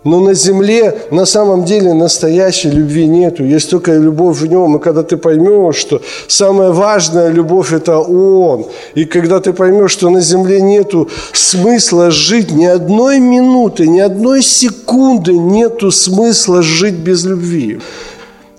Но 0.04 0.20
на 0.20 0.34
земле 0.34 0.98
на 1.12 1.26
самом 1.26 1.66
деле 1.66 1.94
настоящей 1.94 2.70
любви 2.70 3.08
нету. 3.08 3.44
Есть 3.44 3.70
только 3.70 3.94
любовь 3.94 4.40
в 4.40 4.46
нем. 4.46 4.78
И 4.78 4.80
когда 4.80 5.04
ты 5.04 5.18
поймешь, 5.18 5.76
что 5.76 6.02
самая 6.28 6.72
важная 6.72 7.30
любовь– 7.30 7.72
это 7.74 8.00
Он. 8.00 8.68
И 8.96 9.06
когда 9.06 9.40
ты 9.40 9.54
поймешь, 9.54 9.92
что 9.92 10.10
на 10.10 10.22
земле 10.22 10.62
нету 10.62 11.10
смысла 11.34 12.12
жить 12.12 12.52
ни 12.52 12.66
одной 12.66 13.20
минуты, 13.20 13.88
ни 13.88 14.00
одной 14.00 14.44
секунды 14.44 15.34
нету 15.38 15.92
смысла 15.92 16.62
жить 16.62 16.96
без 16.96 17.26
любви. 17.26 17.80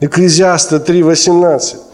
Экклезиаста 0.00 0.76
3.18 0.76 1.87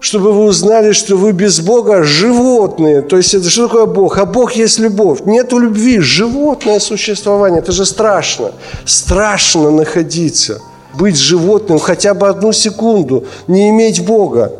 чтобы 0.00 0.32
вы 0.32 0.44
узнали, 0.44 0.92
что 0.92 1.16
вы 1.16 1.32
без 1.32 1.60
Бога 1.60 2.04
животные. 2.04 3.02
То 3.02 3.16
есть 3.16 3.34
это 3.34 3.50
что 3.50 3.66
такое 3.66 3.86
Бог? 3.86 4.18
А 4.18 4.24
Бог 4.24 4.52
есть 4.52 4.78
любовь. 4.78 5.20
Нету 5.24 5.58
любви, 5.58 5.98
животное 5.98 6.78
существование. 6.78 7.60
Это 7.60 7.72
же 7.72 7.84
страшно. 7.84 8.52
Страшно 8.84 9.70
находиться, 9.70 10.60
быть 10.94 11.16
животным 11.16 11.78
хотя 11.78 12.14
бы 12.14 12.28
одну 12.28 12.52
секунду, 12.52 13.26
не 13.46 13.70
иметь 13.70 14.04
Бога. 14.04 14.52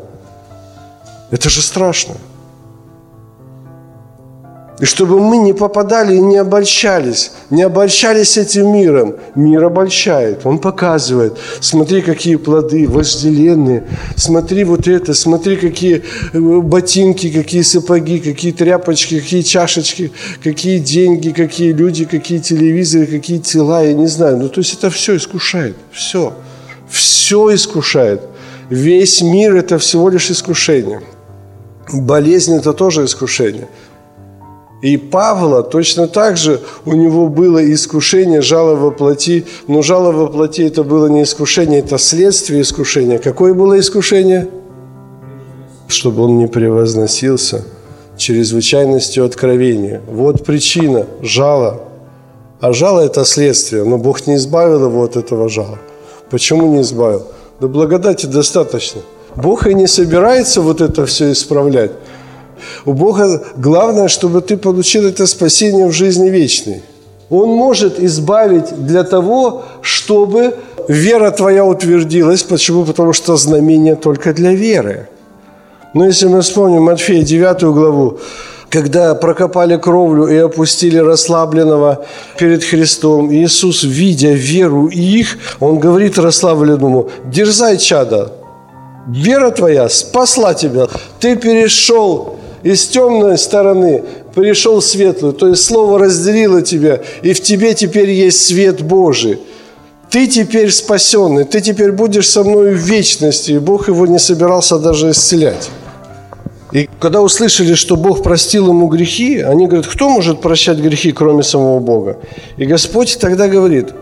Это 1.30 1.48
же 1.50 1.62
страшно. 1.62 2.14
И 4.80 4.84
чтобы 4.84 5.18
мы 5.18 5.38
не 5.38 5.52
попадали 5.52 6.14
и 6.14 6.20
не 6.20 6.36
обольщались, 6.36 7.32
не 7.50 7.62
обольщались 7.62 8.38
этим 8.38 8.72
миром. 8.72 9.16
Мир 9.34 9.64
обольщает, 9.64 10.46
он 10.46 10.60
показывает. 10.60 11.36
Смотри, 11.60 12.00
какие 12.00 12.36
плоды 12.36 12.86
вожделенные, 12.88 13.84
смотри 14.16 14.62
вот 14.62 14.86
это, 14.86 15.14
смотри, 15.14 15.56
какие 15.56 16.04
э, 16.32 16.38
ботинки, 16.38 17.28
какие 17.30 17.62
сапоги, 17.62 18.20
какие 18.20 18.52
тряпочки, 18.52 19.18
какие 19.18 19.42
чашечки, 19.42 20.12
какие 20.44 20.78
деньги, 20.78 21.30
какие 21.30 21.72
люди, 21.72 22.04
какие 22.04 22.38
телевизоры, 22.38 23.06
какие 23.06 23.38
тела, 23.38 23.82
я 23.82 23.94
не 23.94 24.06
знаю. 24.06 24.36
Ну, 24.36 24.48
то 24.48 24.60
есть 24.60 24.74
это 24.74 24.90
все 24.90 25.16
искушает, 25.16 25.74
все. 25.90 26.34
Все 26.88 27.52
искушает. 27.52 28.22
Весь 28.70 29.22
мир– 29.22 29.56
это 29.56 29.78
всего 29.78 30.08
лишь 30.08 30.30
искушение. 30.30 31.00
Болезнь– 31.92 32.54
это 32.58 32.72
тоже 32.72 33.06
искушение– 33.06 33.66
и 34.80 34.96
Павла 34.96 35.62
точно 35.62 36.06
так 36.06 36.36
же 36.36 36.60
у 36.84 36.94
него 36.94 37.28
было 37.28 37.72
искушение, 37.72 38.42
жало 38.42 38.76
во 38.76 38.90
плоти, 38.90 39.44
но 39.66 39.82
жало 39.82 40.12
во 40.12 40.28
плоти 40.28 40.62
это 40.62 40.84
было 40.84 41.08
не 41.08 41.24
искушение, 41.24 41.80
это 41.80 41.98
следствие 41.98 42.62
искушения. 42.62 43.18
Какое 43.18 43.54
было 43.54 43.78
искушение? 43.78 44.48
Чтобы 45.88 46.22
он 46.24 46.38
не 46.38 46.46
превозносился 46.46 47.64
чрезвычайностью 48.16 49.24
откровения. 49.24 50.00
Вот 50.06 50.44
причина– 50.44 51.06
жало. 51.22 51.80
А 52.60 52.72
жало– 52.72 53.00
это 53.06 53.24
следствие, 53.24 53.84
но 53.84 53.98
Бог 53.98 54.26
не 54.26 54.36
избавил 54.36 54.86
его 54.86 55.02
от 55.02 55.16
этого 55.16 55.48
жала. 55.48 55.78
Почему 56.30 56.74
не 56.74 56.82
избавил? 56.82 57.22
Да 57.60 57.68
благодати 57.68 58.26
достаточно. 58.26 59.00
Бог 59.34 59.66
и 59.66 59.74
не 59.74 59.86
собирается 59.86 60.60
вот 60.60 60.80
это 60.80 61.06
все 61.06 61.32
исправлять. 61.32 61.92
У 62.84 62.92
Бога 62.92 63.42
главное, 63.56 64.08
чтобы 64.08 64.40
ты 64.40 64.56
получил 64.56 65.06
это 65.06 65.26
спасение 65.26 65.86
в 65.86 65.92
жизни 65.92 66.28
вечной. 66.30 66.82
Он 67.30 67.48
может 67.50 68.00
избавить 68.00 68.86
для 68.86 69.04
того, 69.04 69.64
чтобы 69.82 70.54
вера 70.88 71.30
твоя 71.30 71.64
утвердилась. 71.64 72.42
Почему? 72.42 72.84
Потому 72.84 73.12
что 73.12 73.36
знамение 73.36 73.96
только 73.96 74.32
для 74.32 74.52
веры. 74.52 75.08
Но 75.94 76.06
если 76.06 76.28
мы 76.28 76.40
вспомним 76.40 76.82
Матфея 76.82 77.22
9 77.22 77.62
главу, 77.62 78.18
когда 78.70 79.14
прокопали 79.14 79.76
кровлю 79.76 80.26
и 80.26 80.36
опустили 80.36 80.98
расслабленного 80.98 82.04
перед 82.38 82.64
Христом, 82.64 83.32
Иисус, 83.32 83.82
видя 83.82 84.32
веру 84.32 84.88
их, 84.88 85.38
Он 85.60 85.78
говорит 85.78 86.18
расслабленному, 86.18 87.10
дерзай, 87.24 87.78
чада, 87.78 88.32
вера 89.06 89.50
твоя 89.50 89.88
спасла 89.88 90.54
тебя, 90.54 90.88
ты 91.20 91.36
перешел 91.36 92.36
из 92.68 92.86
темной 92.86 93.38
стороны 93.38 94.04
пришел 94.34 94.82
светлую. 94.82 95.32
То 95.32 95.48
есть 95.48 95.64
Слово 95.64 95.98
разделило 95.98 96.60
тебя, 96.60 97.00
и 97.22 97.32
в 97.32 97.40
тебе 97.40 97.74
теперь 97.74 98.10
есть 98.10 98.46
свет 98.46 98.82
Божий. 98.82 99.38
Ты 100.10 100.26
теперь 100.26 100.70
спасенный, 100.70 101.44
ты 101.44 101.60
теперь 101.60 101.92
будешь 101.92 102.28
со 102.28 102.44
мной 102.44 102.74
в 102.74 102.78
вечности. 102.78 103.52
И 103.52 103.58
Бог 103.58 103.88
его 103.88 104.06
не 104.06 104.18
собирался 104.18 104.78
даже 104.78 105.10
исцелять. 105.10 105.70
И 106.72 106.88
когда 107.00 107.22
услышали, 107.22 107.72
что 107.72 107.96
Бог 107.96 108.22
простил 108.22 108.68
ему 108.68 108.88
грехи, 108.88 109.40
они 109.40 109.66
говорят, 109.66 109.86
кто 109.86 110.10
может 110.10 110.42
прощать 110.42 110.78
грехи, 110.78 111.12
кроме 111.12 111.42
самого 111.42 111.80
Бога? 111.80 112.18
И 112.58 112.66
Господь 112.66 113.18
тогда 113.18 113.48
говорит, 113.48 113.94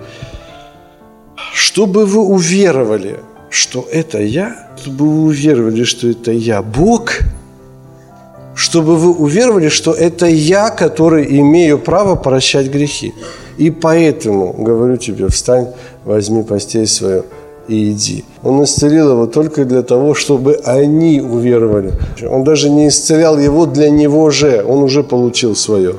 чтобы 1.55 2.05
вы 2.05 2.21
уверовали, 2.21 3.21
что 3.49 3.87
это 3.93 4.21
я, 4.21 4.71
чтобы 4.83 5.09
вы 5.09 5.23
уверовали, 5.27 5.85
что 5.85 6.09
это 6.09 6.33
я, 6.33 6.63
Бог– 6.63 7.21
чтобы 8.57 8.97
вы 8.97 9.13
уверовали, 9.13 9.69
что 9.69 9.93
это 9.93 10.27
я, 10.27 10.71
который 10.71 11.27
имею 11.41 11.79
право 11.79 12.17
прощать 12.17 12.71
грехи. 12.71 13.13
И 13.59 13.71
поэтому, 13.71 14.55
говорю 14.55 14.97
тебе, 14.97 15.29
встань, 15.29 15.67
возьми 16.07 16.43
постель 16.43 16.87
свою 16.87 17.25
и 17.69 17.91
иди. 17.91 18.25
Он 18.43 18.65
исцелил 18.65 19.11
его 19.11 19.27
только 19.27 19.65
для 19.65 19.83
того, 19.83 20.15
чтобы 20.15 20.55
они 20.65 21.21
уверовали. 21.21 21.93
Он 22.31 22.45
даже 22.45 22.71
не 22.71 22.89
исцелял 22.89 23.39
его 23.39 23.67
для 23.67 23.91
него 23.91 24.31
же, 24.31 24.65
он 24.67 24.83
уже 24.83 25.03
получил 25.03 25.55
свое. 25.55 25.95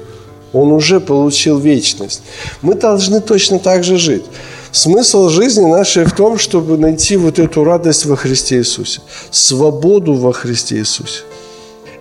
Он 0.52 0.72
уже 0.72 1.00
получил 1.00 1.60
вечность. 1.60 2.24
Мы 2.64 2.74
должны 2.74 3.22
точно 3.22 3.60
так 3.60 3.84
же 3.84 3.98
жить. 3.98 4.24
Смысл 4.72 5.30
жизни 5.30 5.66
нашей 5.66 6.06
в 6.06 6.14
том, 6.14 6.40
чтобы 6.40 6.78
найти 6.78 7.18
вот 7.18 7.38
эту 7.38 7.64
радость 7.64 8.06
во 8.06 8.16
Христе 8.16 8.58
Иисусе, 8.58 9.02
свободу 9.30 10.14
во 10.14 10.34
Христе 10.34 10.78
Иисусе 10.78 11.24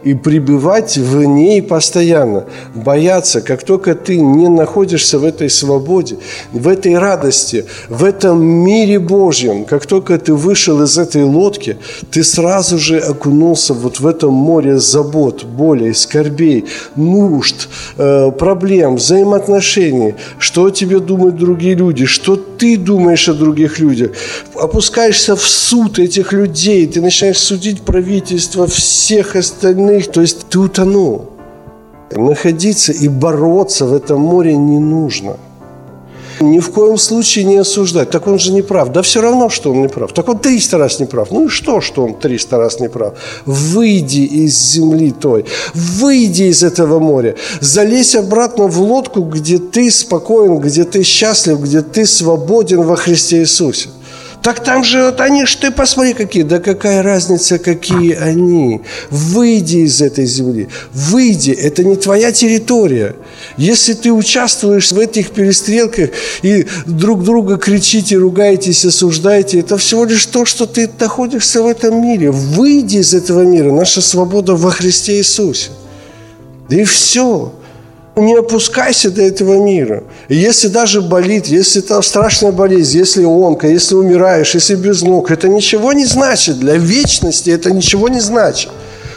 и 0.04 0.14
пребывать 0.14 0.96
в 0.96 1.24
ней 1.24 1.62
постоянно. 1.62 2.44
Бояться, 2.74 3.40
как 3.40 3.62
только 3.64 3.94
ты 3.94 4.20
не 4.20 4.48
находишься 4.48 5.18
в 5.18 5.24
этой 5.24 5.50
свободе, 5.50 6.16
в 6.52 6.68
этой 6.68 6.98
радости, 6.98 7.64
в 7.88 8.04
этом 8.04 8.44
мире 8.44 8.98
Божьем, 8.98 9.64
как 9.64 9.87
только 9.87 10.18
ты 10.18 10.35
вышел 10.35 10.82
из 10.82 10.98
этой 10.98 11.24
лодки, 11.24 11.76
ты 12.11 12.22
сразу 12.22 12.78
же 12.78 12.98
окунулся 12.98 13.74
вот 13.74 14.00
в 14.00 14.06
этом 14.06 14.32
море 14.32 14.78
забот, 14.78 15.44
болей, 15.44 15.94
скорбей, 15.94 16.66
нужд, 16.94 17.68
э, 17.96 18.30
проблем, 18.32 18.96
взаимоотношений, 18.96 20.14
что 20.38 20.66
о 20.66 20.70
тебе 20.70 21.00
думают 21.00 21.37
другие 21.37 21.74
люди, 21.74 22.06
что 22.06 22.37
ты 22.37 22.76
думаешь 22.76 23.28
о 23.28 23.35
других 23.35 23.78
людях. 23.78 24.12
Опускаешься 24.54 25.37
в 25.37 25.42
суд 25.42 25.98
этих 25.98 26.32
людей, 26.32 26.87
ты 26.87 27.00
начинаешь 27.00 27.38
судить 27.38 27.82
правительство, 27.82 28.66
всех 28.66 29.37
остальных, 29.37 29.86
остальных, 29.87 30.12
то 30.12 30.20
есть 30.20 30.46
ты 30.49 30.59
утонул. 30.59 31.31
Находиться 32.11 32.92
и 32.92 33.09
бороться 33.09 33.85
в 33.85 33.94
этом 33.94 34.20
море 34.20 34.57
не 34.57 34.79
нужно. 34.79 35.37
Ни 36.40 36.61
в 36.61 36.70
коем 36.70 36.99
случае 36.99 37.44
не 37.44 37.57
осуждать. 37.57 38.11
Так 38.11 38.27
он 38.27 38.38
же 38.38 38.53
не 38.53 38.62
прав. 38.62 38.92
Да 38.92 39.01
все 39.01 39.20
равно, 39.20 39.49
что 39.49 39.70
он 39.70 39.83
не 39.83 39.88
прав. 39.88 40.12
Так 40.12 40.29
он 40.29 40.38
300 40.38 40.79
раз 40.79 41.01
не 41.01 41.07
прав. 41.07 41.33
Ну 41.33 41.46
и 41.46 41.49
что, 41.49 41.81
что 41.81 42.05
он 42.05 42.14
300 42.14 42.59
раз 42.59 42.81
не 42.81 42.88
прав? 42.88 43.14
Выйди 43.46 44.20
из 44.20 44.72
земли 44.72 45.12
той. 45.12 45.44
Выйди 45.75 46.44
из 46.44 46.62
этого 46.62 46.99
моря. 46.99 47.35
Залезь 47.61 48.14
обратно 48.14 48.66
в 48.66 48.79
лодку, 48.79 49.22
где 49.22 49.59
ты 49.59 49.90
спокоен, 49.90 50.59
где 50.59 50.85
ты 50.85 51.03
счастлив, 51.05 51.59
где 51.61 51.81
ты 51.81 52.07
свободен 52.07 52.83
во 52.83 52.96
Христе 52.96 53.38
Иисусе. 53.38 53.88
Так 54.46 54.62
там 54.62 54.85
же 54.85 55.02
вот 55.02 55.20
они 55.20 55.44
ж 55.44 55.56
ты 55.56 55.72
посмотри 55.72 56.14
какие. 56.14 56.44
Да 56.44 56.61
какая 56.61 57.02
разница, 57.02 57.59
какие 57.59 58.14
они. 58.14 58.80
Выйди 59.11 59.78
из 59.78 60.00
этой 60.00 60.24
земли. 60.24 60.68
Выйди. 60.92 61.50
Это 61.50 61.82
не 61.82 61.96
твоя 61.96 62.30
территория. 62.30 63.16
Если 63.56 63.94
ты 63.94 64.12
участвуешь 64.12 64.92
в 64.92 65.00
этих 65.00 65.32
перестрелках 65.32 66.11
и 66.42 66.64
друг 66.87 67.24
друга 67.24 67.56
кричите, 67.56 68.18
ругаетесь, 68.18 68.85
осуждаете, 68.85 69.59
это 69.59 69.78
всего 69.78 70.04
лишь 70.04 70.24
то, 70.26 70.44
что 70.44 70.66
ты 70.66 70.88
находишься 71.00 71.61
в 71.61 71.66
этом 71.66 72.00
мире. 72.00 72.30
Выйди 72.30 72.98
из 72.98 73.14
этого 73.14 73.42
мира. 73.42 73.72
Наша 73.72 74.00
свобода 74.00 74.54
во 74.54 74.70
Христе 74.70 75.18
Иисусе. 75.18 75.70
И 76.68 76.85
все. 76.85 77.52
Не 78.16 78.35
опускайся 78.35 79.11
до 79.11 79.20
этого 79.20 79.62
мира. 79.62 80.02
И 80.29 80.37
если 80.37 80.68
даже 80.68 81.02
болит, 81.02 81.48
если 81.48 81.83
там 81.83 82.02
страшная 82.02 82.50
болезнь, 82.50 82.96
если 82.96 83.24
онка, 83.24 83.68
если 83.68 83.94
умираешь, 83.94 84.55
если 84.55 84.74
без 84.74 85.02
ног, 85.02 85.31
это 85.31 85.48
ничего 85.48 85.92
не 85.92 86.07
значит. 86.07 86.59
Для 86.59 86.76
вечности 86.76 87.50
это 87.50 87.70
ничего 87.70 88.09
не 88.09 88.20
значит. 88.20 88.70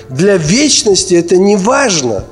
Для 0.09 0.35
вечности 0.35 1.13
это 1.13 1.37
не 1.37 1.55
важно. 1.55 2.25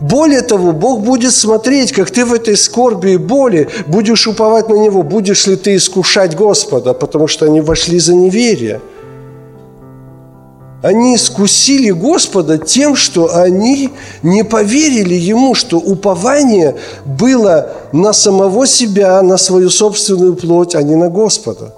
Более 0.00 0.42
того, 0.42 0.72
Бог 0.72 1.00
будет 1.00 1.32
смотреть, 1.32 1.92
как 1.92 2.10
ты 2.10 2.26
в 2.26 2.34
этой 2.34 2.58
скорби 2.58 3.12
и 3.12 3.16
боли 3.16 3.70
будешь 3.86 4.26
уповать 4.26 4.68
на 4.68 4.74
Него, 4.74 5.02
будешь 5.02 5.46
ли 5.46 5.56
ты 5.56 5.76
искушать 5.76 6.36
Господа, 6.36 6.92
потому 6.92 7.26
что 7.26 7.46
они 7.46 7.62
вошли 7.62 7.98
за 7.98 8.14
неверие. 8.14 8.82
Они 10.82 11.16
искусили 11.16 11.90
Господа 11.90 12.56
тем, 12.56 12.96
что 12.96 13.36
они 13.36 13.90
не 14.22 14.44
поверили 14.44 15.14
Ему, 15.14 15.54
что 15.54 15.76
упование 15.76 16.76
было 17.04 17.72
на 17.92 18.14
самого 18.14 18.66
себя, 18.66 19.20
на 19.20 19.36
свою 19.36 19.68
собственную 19.68 20.36
плоть, 20.36 20.74
а 20.74 20.82
не 20.82 20.96
на 20.96 21.10
Господа. 21.10 21.74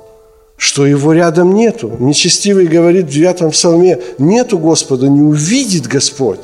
Что 0.57 0.87
Его 0.87 1.13
рядом 1.13 1.53
нету. 1.53 1.91
Нечестивый 1.99 2.69
говорит 2.69 3.07
в 3.07 3.11
9 3.11 3.51
псалме, 3.51 3.99
нету 4.19 4.59
Господа, 4.59 5.09
не 5.09 5.21
увидит 5.21 5.89
Господь. 5.89 6.41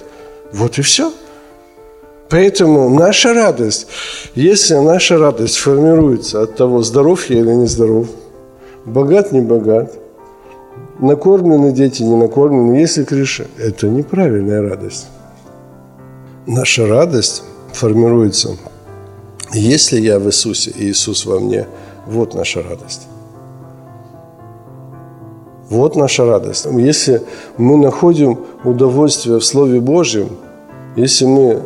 Вот 0.52 0.78
и 0.78 0.82
все. 0.82 1.12
Поэтому 2.28 2.90
наша 2.90 3.34
радость, 3.34 3.86
если 4.34 4.74
наша 4.74 5.16
радость 5.16 5.56
формируется 5.56 6.42
от 6.42 6.56
того, 6.56 6.82
здоров 6.82 7.30
я 7.30 7.38
или 7.38 7.54
не 7.54 7.66
здоров, 7.66 8.08
богат, 8.84 9.30
не 9.30 9.40
богат– 9.40 9.92
накормлены 10.98 11.72
дети, 11.72 12.02
не 12.02 12.16
накормлены, 12.16 12.76
если 12.76 13.04
крыша. 13.04 13.46
Это 13.58 13.88
неправильная 13.88 14.62
радость. 14.62 15.08
Наша 16.46 16.86
радость 16.86 17.42
формируется, 17.72 18.56
если 19.52 20.00
я 20.00 20.18
в 20.18 20.26
Иисусе 20.26 20.70
и 20.70 20.90
Иисус 20.90 21.26
во 21.26 21.40
мне, 21.40 21.66
вот 22.06 22.34
наша 22.34 22.62
радость. 22.62 23.06
Вот 25.68 25.96
наша 25.96 26.24
радость. 26.24 26.66
Если 26.72 27.22
мы 27.58 27.76
находим 27.76 28.38
удовольствие 28.64 29.38
в 29.38 29.44
Слове 29.44 29.80
Божьем, 29.80 30.30
если 30.96 31.26
мы 31.26 31.62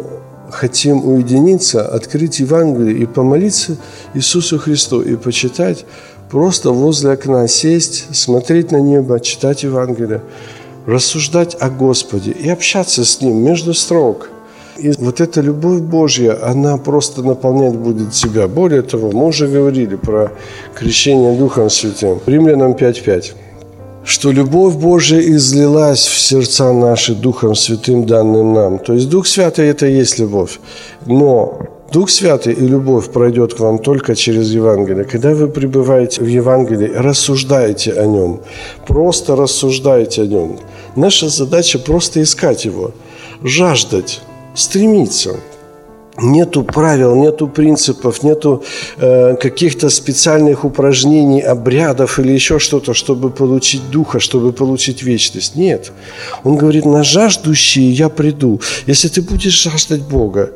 хотим 0.50 1.06
уединиться, 1.06 1.86
открыть 1.86 2.40
Евангелие 2.40 2.98
и 2.98 3.06
помолиться 3.06 3.76
Иисусу 4.14 4.58
Христу 4.58 5.00
и 5.00 5.16
почитать, 5.16 5.86
просто 6.32 6.70
возле 6.70 7.12
окна 7.12 7.46
сесть, 7.46 8.06
смотреть 8.16 8.72
на 8.72 8.80
небо, 8.80 9.20
читать 9.20 9.64
Евангелие, 9.64 10.22
рассуждать 10.86 11.54
о 11.60 11.68
Господе 11.68 12.30
и 12.30 12.48
общаться 12.48 13.04
с 13.04 13.20
Ним 13.20 13.44
между 13.44 13.74
строк. 13.74 14.30
И 14.78 14.90
вот 14.98 15.20
эта 15.20 15.42
любовь 15.42 15.82
Божья, 15.82 16.38
она 16.42 16.78
просто 16.78 17.22
наполнять 17.22 17.76
будет 17.76 18.14
себя. 18.14 18.48
Более 18.48 18.80
того, 18.80 19.12
мы 19.12 19.26
уже 19.26 19.46
говорили 19.46 19.96
про 19.96 20.32
крещение 20.74 21.36
Духом 21.36 21.68
Святым. 21.68 22.20
Римлянам 22.26 22.72
5.5 22.72 23.32
что 24.04 24.32
любовь 24.32 24.74
Божия 24.74 25.20
излилась 25.20 26.06
в 26.06 26.18
сердца 26.18 26.72
наши 26.72 27.14
Духом 27.14 27.54
Святым, 27.54 28.04
данным 28.04 28.52
нам. 28.52 28.78
То 28.80 28.94
есть 28.94 29.08
Дух 29.08 29.28
Святый– 29.28 29.68
это 29.68 29.86
и 29.86 29.94
есть 29.94 30.18
любовь. 30.18 30.58
Но 31.06 31.71
Дух 31.92 32.09
Святый 32.09 32.55
и 32.55 32.66
любовь 32.66 33.11
пройдет 33.11 33.55
к 33.55 33.61
вам 33.61 33.78
только 33.78 34.14
через 34.14 34.50
Евангелие. 34.50 35.05
Когда 35.05 35.35
вы 35.35 35.48
пребываете 35.48 36.22
в 36.22 36.26
Евангелии, 36.26 36.90
рассуждаете 36.94 37.92
о 37.92 38.07
нем, 38.07 38.40
просто 38.87 39.37
рассуждаете 39.37 40.22
о 40.22 40.26
нем. 40.26 40.59
Наша 40.96 41.28
задача 41.28 41.78
просто 41.78 42.22
искать 42.22 42.64
его, 42.64 42.92
жаждать, 43.42 44.22
стремиться– 44.55 45.37
Нету 46.18 46.62
правил, 46.62 47.16
нету 47.16 47.48
принципов, 47.48 48.22
нету 48.22 48.62
э, 48.98 49.35
каких-то 49.37 49.88
специальных 49.88 50.64
упражнений, 50.64 51.40
обрядов 51.40 52.18
или 52.18 52.33
еще 52.33 52.59
что-то, 52.59 52.92
чтобы 52.92 53.31
получить 53.31 53.90
духа, 53.90 54.20
чтобы 54.20 54.52
получить 54.52 55.02
вечность. 55.02 55.57
Нет. 55.57 55.90
Он 56.44 56.57
говорит, 56.57 56.85
на 56.85 57.02
жаждущие 57.02 57.90
я 57.90 58.11
приду. 58.11 58.61
Если 58.87 59.09
ты 59.09 59.22
будешь 59.22 59.62
жаждать 59.62 60.02
Бога, 60.02 60.50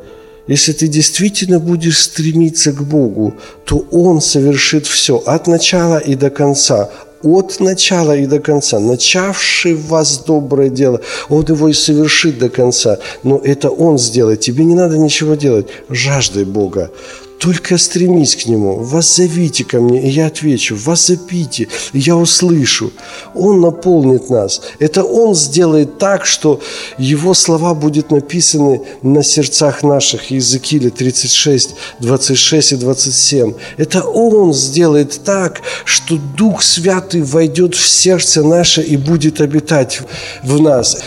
если 0.47 0.71
ты 0.71 0.87
действительно 0.87 1.59
будешь 1.59 1.99
стремиться 1.99 2.71
к 2.71 2.81
Богу, 2.81 3.33
то 3.65 3.85
Он 3.91 4.21
совершит 4.21 4.87
все 4.87 5.17
от 5.17 5.47
начала 5.47 5.97
и 5.97 6.15
до 6.15 6.29
конца, 6.29 6.89
от 7.23 7.59
начала 7.59 8.15
и 8.15 8.25
до 8.25 8.39
конца, 8.39 8.79
начавший 8.79 9.73
в 9.73 9.87
вас 9.87 10.23
доброе 10.25 10.69
дело, 10.69 11.01
Он 11.29 11.45
его 11.47 11.67
и 11.67 11.73
совершит 11.73 12.39
до 12.39 12.49
конца. 12.49 12.99
Но 13.23 13.37
это 13.43 13.69
Он 13.69 13.97
сделает. 13.97 14.39
Тебе 14.39 14.63
не 14.63 14.75
надо 14.75 14.97
ничего 14.97 15.35
делать. 15.35 15.67
Жаждай 15.89 16.45
Бога. 16.45 16.91
Только 17.39 17.77
стремись 17.77 18.35
к 18.35 18.47
Нему, 18.47 18.77
воззовите 18.77 19.63
ко 19.63 19.79
мне, 19.79 20.01
и 20.01 20.09
я 20.09 20.27
отвечу, 20.27 20.75
воззовите, 20.75 21.67
и 21.93 21.99
я 21.99 22.15
услышу. 22.15 22.91
Он 23.35 23.61
наполнит 23.61 24.29
нас. 24.29 24.61
Это 24.79 25.03
Он 25.03 25.35
сделает 25.35 25.99
так, 25.99 26.25
что 26.25 26.59
Его 26.97 27.33
слова 27.35 27.75
будут 27.75 28.09
написаны 28.11 28.81
на 29.03 29.23
сердцах 29.23 29.83
наших. 29.83 30.31
Иезекииля 30.31 30.89
36, 30.89 31.75
26 31.99 32.71
и 32.71 32.75
27. 32.75 33.53
Это 33.77 34.03
Он 34.03 34.53
сделает 34.53 35.21
так, 35.23 35.61
что 35.85 36.17
Дух 36.17 36.63
Святый 36.63 37.21
войдет 37.21 37.75
в 37.75 37.87
сердце 37.87 38.43
наше 38.43 38.81
и 38.81 38.97
будет 38.97 39.41
обитать 39.41 40.01
в 40.43 40.59
нас. 40.59 40.97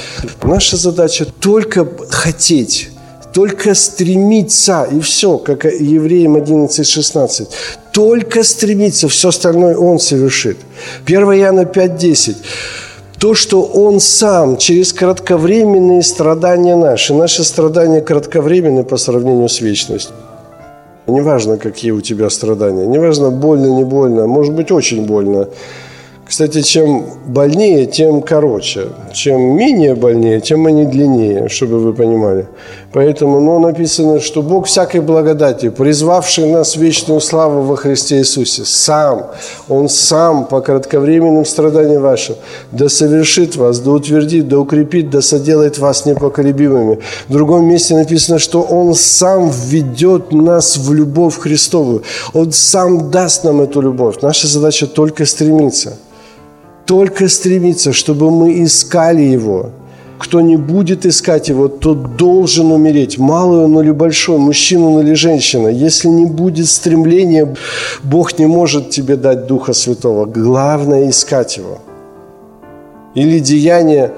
Наша 0.42 0.76
задача 0.76 1.24
только 1.24 1.88
хотеть 2.08 2.90
только 3.32 3.74
стремиться, 3.74 4.86
и 4.90 5.00
все, 5.00 5.38
как 5.38 5.64
Евреям 5.64 6.36
11.16. 6.36 7.48
Только 7.92 8.42
стремиться, 8.42 9.08
все 9.08 9.28
остальное 9.28 9.76
Он 9.76 9.98
совершит. 9.98 10.56
1 11.06 11.22
Иоанна 11.22 11.62
5.10 11.62 12.36
то, 13.20 13.34
что 13.34 13.62
Он 13.62 14.00
сам 14.00 14.56
через 14.56 14.94
кратковременные 14.94 16.02
страдания 16.02 16.74
наши, 16.74 17.12
наши 17.12 17.44
страдания 17.44 18.00
кратковременны 18.00 18.82
по 18.82 18.96
сравнению 18.96 19.48
с 19.48 19.60
вечностью. 19.60 20.14
Неважно, 21.06 21.58
какие 21.58 21.90
у 21.90 22.00
тебя 22.00 22.30
страдания, 22.30 22.86
неважно, 22.86 23.30
больно, 23.30 23.66
не 23.66 23.84
больно, 23.84 24.26
может 24.26 24.54
быть, 24.54 24.70
очень 24.70 25.04
больно, 25.04 25.48
кстати, 26.30 26.62
чем 26.62 27.06
больнее, 27.26 27.86
тем 27.86 28.22
короче. 28.22 28.86
Чем 29.12 29.56
менее 29.56 29.96
больнее, 29.96 30.40
тем 30.40 30.64
они 30.66 30.84
длиннее, 30.84 31.48
чтобы 31.48 31.80
вы 31.80 31.92
понимали. 31.92 32.46
Поэтому 32.92 33.40
ну, 33.40 33.58
написано, 33.58 34.20
что 34.20 34.40
Бог 34.40 34.66
всякой 34.66 35.00
благодати, 35.00 35.70
призвавший 35.70 36.48
нас 36.48 36.76
в 36.76 36.80
вечную 36.80 37.20
славу 37.20 37.62
во 37.62 37.74
Христе 37.74 38.18
Иисусе, 38.18 38.64
сам, 38.64 39.26
Он 39.68 39.88
сам 39.88 40.44
по 40.44 40.60
кратковременным 40.60 41.44
страданиям 41.44 42.00
вашим, 42.00 42.36
да 42.70 42.88
совершит 42.88 43.56
вас, 43.56 43.80
да 43.80 43.90
утвердит, 43.90 44.46
да 44.46 44.60
укрепит, 44.60 45.10
да 45.10 45.22
соделает 45.22 45.78
вас 45.78 46.06
непоколебимыми. 46.06 47.00
В 47.28 47.32
другом 47.32 47.64
месте 47.64 47.96
написано, 47.96 48.38
что 48.38 48.62
Он 48.62 48.94
сам 48.94 49.50
введет 49.50 50.30
нас 50.30 50.76
в 50.76 50.94
любовь 50.94 51.36
Христовую. 51.40 52.04
Он 52.34 52.52
сам 52.52 53.10
даст 53.10 53.42
нам 53.42 53.60
эту 53.62 53.80
любовь. 53.80 54.18
Наша 54.22 54.46
задача 54.46 54.86
только 54.86 55.26
стремиться– 55.26 55.98
только 56.90 57.28
стремиться, 57.28 57.92
чтобы 57.92 58.32
мы 58.32 58.64
искали 58.64 59.22
Его. 59.22 59.70
Кто 60.18 60.40
не 60.40 60.56
будет 60.56 61.06
искать 61.06 61.48
Его, 61.48 61.68
тот 61.68 62.16
должен 62.16 62.72
умереть. 62.72 63.16
Малый 63.18 63.64
он 63.64 63.80
или 63.80 63.92
большой, 63.92 64.38
мужчина 64.38 64.88
он 64.90 65.00
или 65.06 65.14
женщина. 65.14 65.68
Если 65.68 66.08
не 66.08 66.26
будет 66.26 66.66
стремления, 66.66 67.54
Бог 68.02 68.38
не 68.40 68.46
может 68.46 68.90
тебе 68.90 69.16
дать 69.16 69.46
Духа 69.46 69.72
Святого. 69.72 70.26
Главное– 70.26 71.08
искать 71.10 71.58
Его. 71.58 71.78
Или 73.14 73.38
Деяние, 73.38 74.10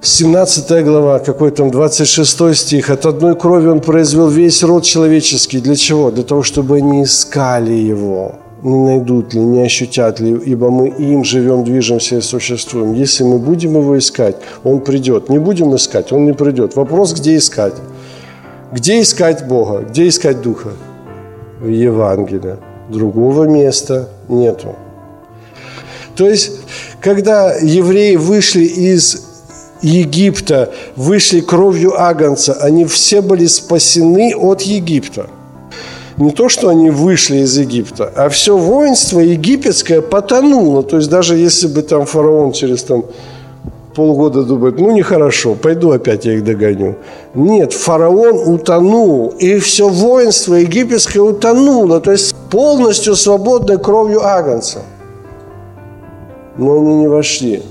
17 0.00 0.84
глава, 0.84 1.20
какой 1.20 1.52
там 1.52 1.70
26 1.70 2.56
стих. 2.56 2.90
От 2.90 3.06
одной 3.06 3.36
крови 3.36 3.68
Он 3.68 3.80
произвел 3.80 4.28
весь 4.28 4.64
род 4.64 4.82
человеческий. 4.82 5.60
Для 5.60 5.76
чего? 5.76 6.10
Для 6.10 6.24
того, 6.24 6.42
чтобы 6.42 6.78
они 6.78 7.04
искали 7.04 7.72
Его 7.72 8.41
не 8.62 8.76
найдут 8.76 9.34
ли, 9.34 9.40
не 9.40 9.62
ощутят 9.62 10.20
ли, 10.20 10.32
ибо 10.32 10.70
мы 10.70 10.88
им 10.88 11.24
живем, 11.24 11.64
движемся 11.64 12.16
и 12.16 12.20
существуем. 12.20 12.94
Если 12.94 13.24
мы 13.24 13.38
будем 13.38 13.76
его 13.76 13.98
искать, 13.98 14.36
он 14.62 14.80
придет. 14.80 15.28
Не 15.28 15.38
будем 15.38 15.74
искать, 15.74 16.12
он 16.12 16.26
не 16.26 16.32
придет. 16.32 16.76
Вопрос, 16.76 17.12
где 17.12 17.36
искать? 17.36 17.74
Где 18.72 19.00
искать 19.00 19.46
Бога? 19.46 19.84
Где 19.88 20.08
искать 20.08 20.40
Духа? 20.42 20.70
В 21.60 21.68
Евангелии. 21.68 22.56
Другого 22.88 23.44
места 23.44 24.08
нету. 24.28 24.76
То 26.14 26.28
есть, 26.28 26.52
когда 27.00 27.54
евреи 27.54 28.16
вышли 28.16 28.64
из 28.64 29.26
Египта, 29.80 30.72
вышли 30.94 31.40
кровью 31.40 32.00
Агнца, 32.00 32.52
они 32.60 32.84
все 32.84 33.22
были 33.22 33.46
спасены 33.46 34.34
от 34.36 34.62
Египта– 34.62 35.26
не 36.22 36.30
то, 36.30 36.48
что 36.48 36.68
они 36.68 36.90
вышли 36.90 37.38
из 37.38 37.58
Египта, 37.58 38.12
а 38.14 38.28
все 38.28 38.56
воинство 38.56 39.20
египетское 39.20 40.00
потонуло. 40.00 40.82
То 40.82 40.96
есть 40.96 41.10
даже 41.10 41.36
если 41.36 41.66
бы 41.66 41.82
там 41.82 42.06
фараон 42.06 42.52
через 42.52 42.84
там, 42.84 43.04
полгода 43.94 44.44
думает, 44.44 44.78
ну 44.78 44.92
нехорошо, 44.92 45.54
пойду 45.54 45.90
опять 45.90 46.24
я 46.24 46.34
их 46.34 46.44
догоню. 46.44 46.94
Нет, 47.34 47.72
фараон 47.72 48.54
утонул, 48.54 49.34
и 49.40 49.58
все 49.58 49.88
воинство 49.88 50.54
египетское 50.54 51.22
утонуло, 51.22 52.00
то 52.00 52.12
есть 52.12 52.34
полностью 52.50 53.16
свободной 53.16 53.78
кровью 53.78 54.24
Агнца. 54.24 54.82
Но 56.56 56.78
они 56.78 56.94
не 56.94 57.08
вошли 57.08 57.62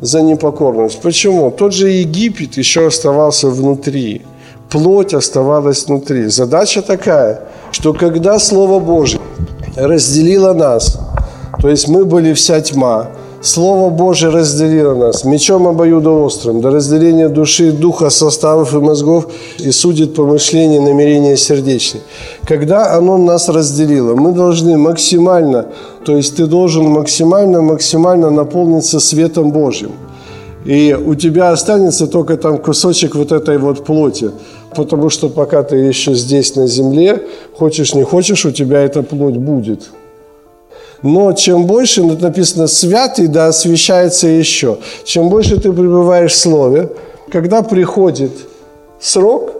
за 0.00 0.22
непокорность. 0.22 1.02
Почему? 1.02 1.50
Тот 1.50 1.74
же 1.74 1.90
Египет 1.90 2.56
еще 2.56 2.86
оставался 2.86 3.48
внутри. 3.48 4.22
Плоть 4.70 5.12
оставалась 5.12 5.86
внутри. 5.86 6.28
Задача 6.28 6.82
такая– 6.82 7.40
что 7.72 7.92
когда 7.92 8.38
Слово 8.38 8.80
Божье 8.80 9.20
разделило 9.76 10.52
нас, 10.52 10.98
то 11.60 11.68
есть 11.68 11.88
мы 11.88 12.04
были 12.04 12.32
вся 12.32 12.60
тьма, 12.60 13.08
Слово 13.40 13.90
Божье 13.90 14.30
разделило 14.30 14.94
нас 14.94 15.24
мечом 15.24 15.68
обоюдоострым 15.68 16.60
до 16.60 16.70
разделения 16.70 17.28
души, 17.28 17.70
духа, 17.70 18.10
составов 18.10 18.74
и 18.74 18.78
мозгов 18.78 19.28
и 19.58 19.70
судит 19.70 20.14
помышления, 20.14 20.80
намерения 20.80 21.36
сердечные. 21.36 22.02
Когда 22.44 22.96
оно 22.96 23.16
нас 23.16 23.48
разделило, 23.48 24.16
мы 24.16 24.32
должны 24.32 24.76
максимально, 24.76 25.66
то 26.04 26.16
есть 26.16 26.36
ты 26.36 26.46
должен 26.46 26.86
максимально-максимально 26.86 28.30
наполниться 28.30 28.98
светом 28.98 29.52
Божьим. 29.52 29.92
И 30.64 30.92
у 30.94 31.14
тебя 31.14 31.52
останется 31.52 32.08
только 32.08 32.36
там 32.36 32.58
кусочек 32.58 33.14
вот 33.14 33.30
этой 33.30 33.58
вот 33.58 33.84
плоти 33.84 34.32
потому 34.74 35.10
что 35.10 35.28
пока 35.28 35.62
ты 35.62 35.76
еще 35.76 36.14
здесь 36.14 36.56
на 36.56 36.66
земле, 36.66 37.22
хочешь 37.54 37.94
не 37.94 38.02
хочешь, 38.02 38.44
у 38.44 38.50
тебя 38.50 38.80
эта 38.80 39.02
плоть 39.02 39.36
будет. 39.36 39.90
Но 41.02 41.32
чем 41.32 41.66
больше, 41.66 42.02
ну, 42.02 42.16
написано, 42.18 42.66
святый, 42.66 43.28
да, 43.28 43.46
освящается 43.46 44.26
еще. 44.26 44.78
Чем 45.04 45.28
больше 45.28 45.60
ты 45.60 45.72
пребываешь 45.72 46.32
в 46.32 46.38
Слове, 46.38 46.90
когда 47.30 47.62
приходит 47.62 48.32
срок, 49.00 49.52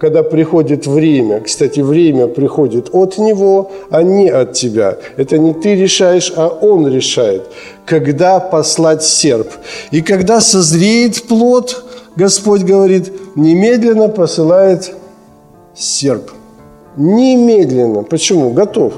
когда 0.00 0.22
приходит 0.22 0.86
время, 0.86 1.40
кстати, 1.40 1.80
время 1.80 2.26
приходит 2.26 2.88
от 2.92 3.18
Него, 3.18 3.70
а 3.90 4.02
не 4.02 4.30
от 4.30 4.54
тебя. 4.54 4.96
Это 5.18 5.36
не 5.36 5.52
ты 5.52 5.74
решаешь, 5.74 6.32
а 6.34 6.48
Он 6.48 6.88
решает, 6.88 7.42
когда 7.84 8.40
послать 8.40 9.02
серп. 9.02 9.48
И 9.90 10.00
когда 10.00 10.40
созреет 10.40 11.24
плод, 11.28 11.84
Господь 12.16 12.62
говорит, 12.62 13.12
немедленно 13.36 14.08
посылает 14.08 14.92
серп. 15.74 16.30
Немедленно. 16.96 18.02
Почему? 18.02 18.50
Готов. 18.50 18.94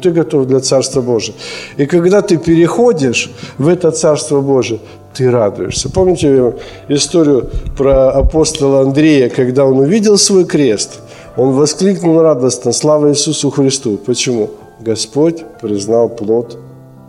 Ты 0.00 0.10
готов 0.10 0.46
для 0.46 0.60
Царства 0.60 1.00
Божьего. 1.00 1.36
И 1.76 1.86
когда 1.86 2.22
ты 2.22 2.36
переходишь 2.36 3.30
в 3.58 3.68
это 3.68 3.90
Царство 3.90 4.40
Божие, 4.40 4.80
ты 5.14 5.30
радуешься. 5.30 5.90
Помните 5.90 6.54
историю 6.88 7.50
про 7.76 8.10
апостола 8.10 8.80
Андрея, 8.80 9.28
когда 9.28 9.64
он 9.64 9.78
увидел 9.78 10.18
свой 10.18 10.44
крест, 10.44 11.00
он 11.36 11.52
воскликнул 11.52 12.20
радостно, 12.20 12.72
слава 12.72 13.10
Иисусу 13.10 13.50
Христу. 13.50 13.96
Почему? 13.96 14.50
Господь 14.80 15.44
признал 15.60 16.08
плод 16.08 16.58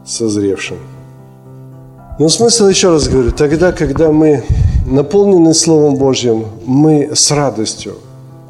созревшим. 0.05 0.77
Но 2.19 2.29
смысл, 2.29 2.67
еще 2.67 2.91
раз 2.91 3.07
говорю, 3.07 3.31
тогда, 3.31 3.71
когда 3.71 4.11
мы 4.11 4.43
наполнены 4.85 5.53
Словом 5.53 5.95
Божьим, 5.95 6.45
мы 6.65 7.15
с 7.15 7.31
радостью 7.31 7.95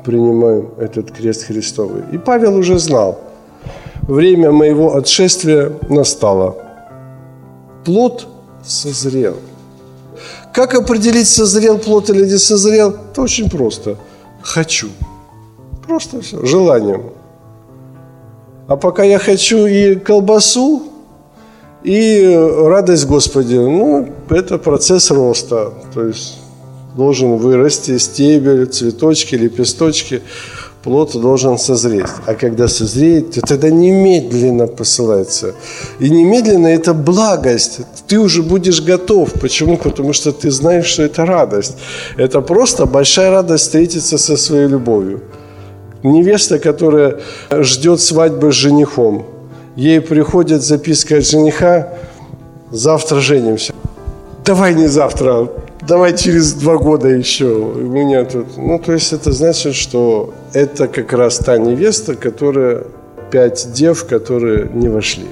принимаем 0.03 0.69
этот 0.79 1.11
крест 1.11 1.43
Христовый. 1.43 2.03
И 2.11 2.17
Павел 2.17 2.55
уже 2.57 2.79
знал, 2.79 3.19
время 4.01 4.51
моего 4.51 4.95
отшествия 4.95 5.71
настало. 5.89 6.55
Плод 7.85 8.27
созрел. 8.65 9.35
Как 10.53 10.75
определить, 10.75 11.27
созрел 11.27 11.77
плод 11.77 12.09
или 12.09 12.25
не 12.25 12.37
созрел? 12.37 12.95
Это 13.11 13.21
очень 13.21 13.49
просто. 13.49 13.97
Хочу. 14.41 14.89
Просто 15.85 16.21
все. 16.21 16.45
Желанием. 16.45 17.03
А 18.67 18.77
пока 18.77 19.03
я 19.03 19.19
хочу 19.19 19.65
и 19.65 19.95
колбасу, 19.95 20.83
и 21.83 22.35
радость 22.65 23.05
Господи, 23.05 23.55
ну, 23.55 24.09
это 24.29 24.57
процесс 24.57 25.11
роста. 25.11 25.73
То 25.93 26.07
есть 26.07 26.39
должен 26.95 27.37
вырасти 27.37 27.97
стебель, 27.97 28.65
цветочки, 28.67 29.35
лепесточки, 29.35 30.21
плод 30.83 31.13
должен 31.13 31.57
созреть. 31.57 32.09
А 32.25 32.35
когда 32.35 32.67
созреет, 32.67 33.31
то 33.31 33.41
тогда 33.41 33.69
немедленно 33.69 34.67
посылается. 34.67 35.53
И 35.99 36.09
немедленно 36.09 36.67
это 36.67 36.93
благость. 36.93 37.81
Ты 38.07 38.19
уже 38.19 38.43
будешь 38.43 38.81
готов. 38.81 39.33
Почему? 39.33 39.77
Потому 39.77 40.13
что 40.13 40.31
ты 40.31 40.51
знаешь, 40.51 40.85
что 40.85 41.03
это 41.03 41.25
радость. 41.25 41.77
Это 42.17 42.41
просто 42.41 42.85
большая 42.85 43.31
радость 43.31 43.63
встретиться 43.63 44.17
со 44.17 44.37
своей 44.37 44.67
любовью. 44.67 45.21
Невеста, 46.03 46.59
которая 46.59 47.19
ждет 47.51 48.01
свадьбы 48.01 48.51
с 48.51 48.55
женихом. 48.55 49.25
Ей 49.75 50.01
приходит 50.01 50.61
записка 50.61 51.17
от 51.17 51.25
жениха, 51.25 51.89
завтра 52.71 53.19
женимся. 53.19 53.73
Давай 54.45 54.75
не 54.75 54.87
завтра, 54.87 55.49
давай 55.81 56.15
через 56.17 56.53
два 56.53 56.77
года 56.77 57.07
еще. 57.07 57.45
У 57.45 57.79
меня 57.79 58.25
тут... 58.25 58.57
Ну, 58.57 58.77
то 58.77 58.93
есть 58.93 59.13
это 59.13 59.31
значит, 59.31 59.75
что 59.75 60.33
это 60.53 60.87
как 60.87 61.13
раз 61.13 61.37
та 61.37 61.57
невеста, 61.57 62.15
которая 62.15 62.83
пять 63.31 63.71
дев, 63.73 64.05
которые 64.05 64.69
не 64.73 64.89
вошли. 64.89 65.25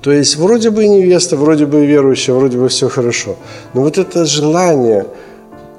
То 0.00 0.12
есть 0.12 0.36
вроде 0.36 0.70
бы 0.70 0.86
невеста, 0.86 1.36
вроде 1.36 1.66
бы 1.66 1.84
верующая, 1.84 2.34
вроде 2.34 2.58
бы 2.58 2.68
все 2.68 2.88
хорошо. 2.88 3.34
Но 3.74 3.80
вот 3.80 3.98
это 3.98 4.24
желание, 4.24 5.06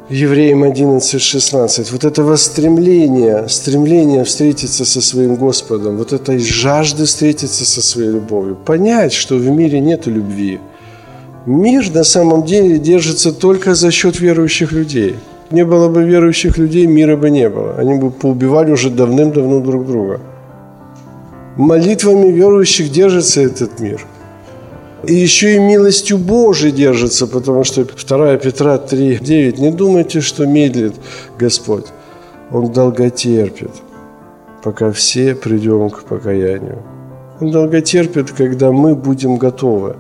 Евреям 0.10 0.64
11.16, 0.64 1.92
вот 1.92 2.06
это 2.06 2.38
стремление, 2.38 3.50
стремление 3.50 4.24
встретиться 4.24 4.86
со 4.86 5.02
своим 5.02 5.36
Господом, 5.36 5.98
вот 5.98 6.14
этой 6.14 6.40
жажды 6.40 7.06
встретиться 7.06 7.66
со 7.66 7.82
своей 7.82 8.12
любовью, 8.12 8.56
понять, 8.56 9.14
что 9.14 9.36
в 9.36 9.48
мире 9.50 9.80
нет 9.80 10.08
любви– 10.08 10.60
Мир 11.48 11.90
на 11.94 12.04
самом 12.04 12.44
деле 12.44 12.78
держится 12.78 13.32
только 13.32 13.74
за 13.74 13.90
счет 13.90 14.20
верующих 14.20 14.74
людей. 14.74 15.16
Не 15.50 15.64
было 15.64 15.88
бы 15.88 16.04
верующих 16.04 16.58
людей, 16.58 16.88
мира 16.88 17.16
бы 17.16 17.30
не 17.30 17.48
было. 17.48 17.76
Они 17.78 17.96
бы 17.98 18.12
поубивали 18.12 18.72
уже 18.72 18.90
давным-давно 18.90 19.62
друг 19.62 19.88
друга. 19.88 20.20
Молитвами 21.56 22.34
верующих 22.34 22.92
держится 22.92 23.40
этот 23.40 23.80
мир. 23.80 24.06
И 25.08 25.14
еще 25.14 25.56
и 25.56 25.60
милостью 25.60 26.18
Божией 26.18 26.74
держится, 26.74 27.28
потому 27.28 27.64
что 27.64 27.86
2 27.86 28.38
Петра 28.38 28.78
3, 28.78 29.20
9. 29.22 29.60
Не 29.60 29.72
думайте, 29.72 30.20
что 30.20 30.46
медлит 30.46 30.96
Господь. 31.40 31.86
Он 32.52 32.74
долго 32.74 33.10
терпит, 33.10 33.72
пока 34.64 34.92
все 34.92 35.34
придем 35.34 35.90
к 35.90 36.04
покаянию. 36.04 36.84
Он 37.40 37.52
долго 37.52 37.82
терпит, 37.82 38.32
когда 38.32 38.72
мы 38.72 38.96
будем 38.96 39.38
готовы. 39.38 39.96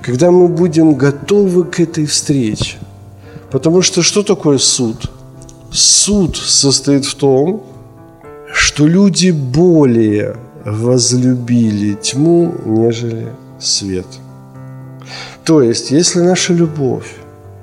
Когда 0.00 0.30
мы 0.30 0.46
будем 0.46 0.94
готовы 0.94 1.64
к 1.64 1.80
этой 1.80 2.06
встрече. 2.06 2.76
Потому 3.50 3.82
что 3.82 4.02
что 4.02 4.22
такое 4.22 4.58
суд? 4.58 5.10
Суд 5.72 6.36
состоит 6.36 7.04
в 7.04 7.14
том, 7.14 7.64
что 8.52 8.86
люди 8.86 9.30
более 9.30 10.36
возлюбили 10.64 11.94
тьму, 11.94 12.54
нежели 12.64 13.26
свет. 13.58 14.06
То 15.44 15.60
есть, 15.60 15.90
если 15.90 16.20
наша 16.20 16.52
любовь 16.52 17.16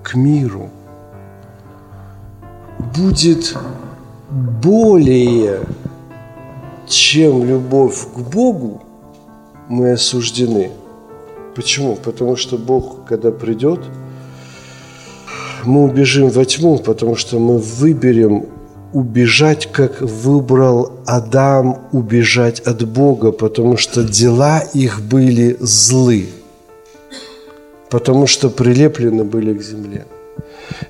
к 0.03 0.15
миру 0.15 0.69
будет 2.95 3.55
более, 4.29 5.61
чем 6.87 7.45
любовь 7.45 8.05
к 8.13 8.19
Богу, 8.19 8.83
мы 9.69 9.93
осуждены. 9.93 10.71
Почему? 11.55 11.95
Потому 11.95 12.35
что 12.35 12.57
Бог, 12.57 13.05
когда 13.07 13.31
придет, 13.31 13.79
мы 15.63 15.83
убежим 15.83 16.29
во 16.29 16.43
тьму, 16.45 16.79
потому 16.79 17.15
что 17.15 17.39
мы 17.39 17.59
выберем 17.59 18.45
убежать, 18.91 19.71
как 19.71 20.01
выбрал 20.01 20.91
Адам 21.05 21.79
убежать 21.91 22.59
от 22.61 22.85
Бога, 22.87 23.31
потому 23.31 23.77
что 23.77 24.03
дела 24.03 24.59
их 24.73 25.01
были 25.01 25.57
злы, 25.59 26.29
потому 27.89 28.27
что 28.27 28.49
прилеплены 28.49 29.23
были 29.23 29.53
к 29.53 29.61
земле. 29.61 30.05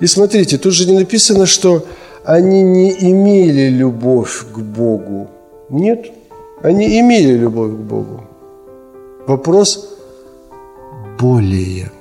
И 0.01 0.07
смотрите, 0.07 0.57
тут 0.57 0.73
же 0.73 0.89
не 0.89 0.97
написано, 0.97 1.45
что 1.45 1.85
они 2.23 2.63
не 2.63 2.91
имели 2.91 3.69
любовь 3.69 4.45
к 4.53 4.59
Богу. 4.59 5.27
Нет, 5.69 6.11
они 6.61 6.99
имели 6.99 7.37
любовь 7.37 7.71
к 7.71 7.81
Богу. 7.89 8.23
Вопрос 9.27 9.89
более. 11.19 11.91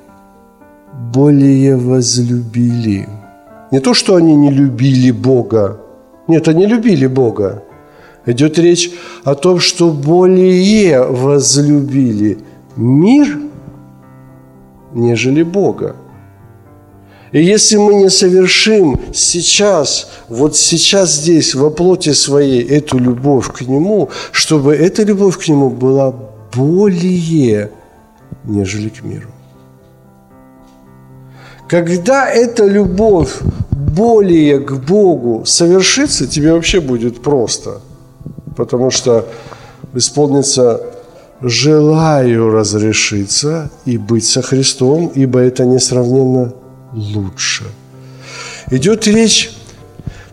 Более 1.13 1.77
возлюбили. 1.77 3.09
Не 3.71 3.81
то, 3.81 3.95
что 3.95 4.17
они 4.17 4.35
не 4.35 4.51
любили 4.51 5.11
Бога. 5.11 5.81
Нет, 6.27 6.49
они 6.49 6.67
любили 6.67 7.07
Бога. 7.07 7.63
Идет 8.27 8.59
речь 8.59 8.91
о 9.25 9.35
том, 9.35 9.59
что 9.61 9.91
более 9.91 11.03
возлюбили 11.03 12.39
мир, 12.77 13.39
нежели 14.93 15.43
Бога. 15.43 15.97
И 17.33 17.43
если 17.43 17.77
мы 17.77 17.95
не 17.95 18.09
совершим 18.09 18.99
сейчас, 19.13 20.11
вот 20.29 20.57
сейчас 20.57 21.13
здесь, 21.13 21.55
во 21.55 21.71
плоти 21.71 22.13
своей, 22.13 22.63
эту 22.63 22.99
любовь 22.99 23.53
к 23.53 23.61
Нему, 23.63 24.09
чтобы 24.33 24.75
эта 24.75 25.03
любовь 25.03 25.37
к 25.39 25.49
Нему 25.49 25.69
была 25.69 26.15
более, 26.55 27.71
нежели 28.45 28.89
к 28.89 29.05
миру. 29.05 29.29
Когда 31.69 32.31
эта 32.31 32.65
любовь 32.65 33.41
более 33.71 34.59
к 34.59 34.73
Богу 34.73 35.45
совершится, 35.45 36.27
тебе 36.27 36.55
вообще 36.55 36.81
будет 36.81 37.21
просто. 37.21 37.81
Потому 38.57 38.91
что 38.91 39.27
исполнится 39.95 40.88
«желаю 41.41 42.51
разрешиться 42.51 43.71
и 43.85 43.99
быть 43.99 44.27
со 44.27 44.43
Христом, 44.43 45.11
ибо 45.15 45.41
это 45.41 45.65
несравненно 45.65 46.53
лучше». 46.93 47.65
Идет 48.71 49.07
речь, 49.07 49.51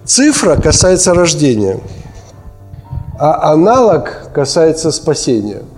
цифра 0.04 0.56
касается 0.56 1.14
рождения, 1.14 1.80
а 3.20 3.54
аналог 3.54 4.32
касается 4.34 4.92
спасения– 4.92 5.62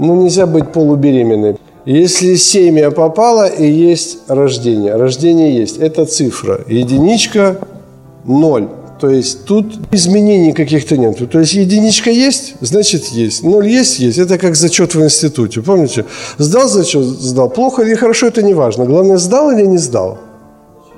ну, 0.00 0.22
нельзя 0.22 0.46
быть 0.46 0.72
полубеременной. 0.72 1.56
Если 1.84 2.36
семя 2.36 2.90
попало 2.90 3.46
и 3.46 3.70
есть 3.70 4.18
рождение, 4.28 4.96
рождение 4.96 5.54
есть, 5.54 5.76
это 5.76 6.06
цифра. 6.06 6.60
Единичка– 6.66 7.58
ноль. 8.24 8.68
То 9.00 9.08
есть 9.08 9.46
тут 9.46 9.64
изменений 9.92 10.52
каких-то 10.52 10.98
нет. 10.98 11.30
То 11.30 11.40
есть 11.40 11.54
единичка 11.54 12.10
есть, 12.10 12.54
значит 12.60 13.06
есть. 13.06 13.42
Ноль 13.42 13.66
есть, 13.66 13.98
есть. 13.98 14.18
Это 14.18 14.36
как 14.36 14.56
зачет 14.56 14.94
в 14.94 15.02
институте. 15.02 15.62
Помните? 15.62 16.04
Сдал 16.36 16.68
зачет, 16.68 17.04
сдал. 17.04 17.48
Плохо 17.48 17.82
или 17.82 17.94
хорошо, 17.94 18.26
это 18.26 18.42
не 18.42 18.52
важно. 18.52 18.84
Главное, 18.84 19.16
сдал 19.16 19.50
или 19.52 19.64
не 19.66 19.78
сдал. 19.78 20.18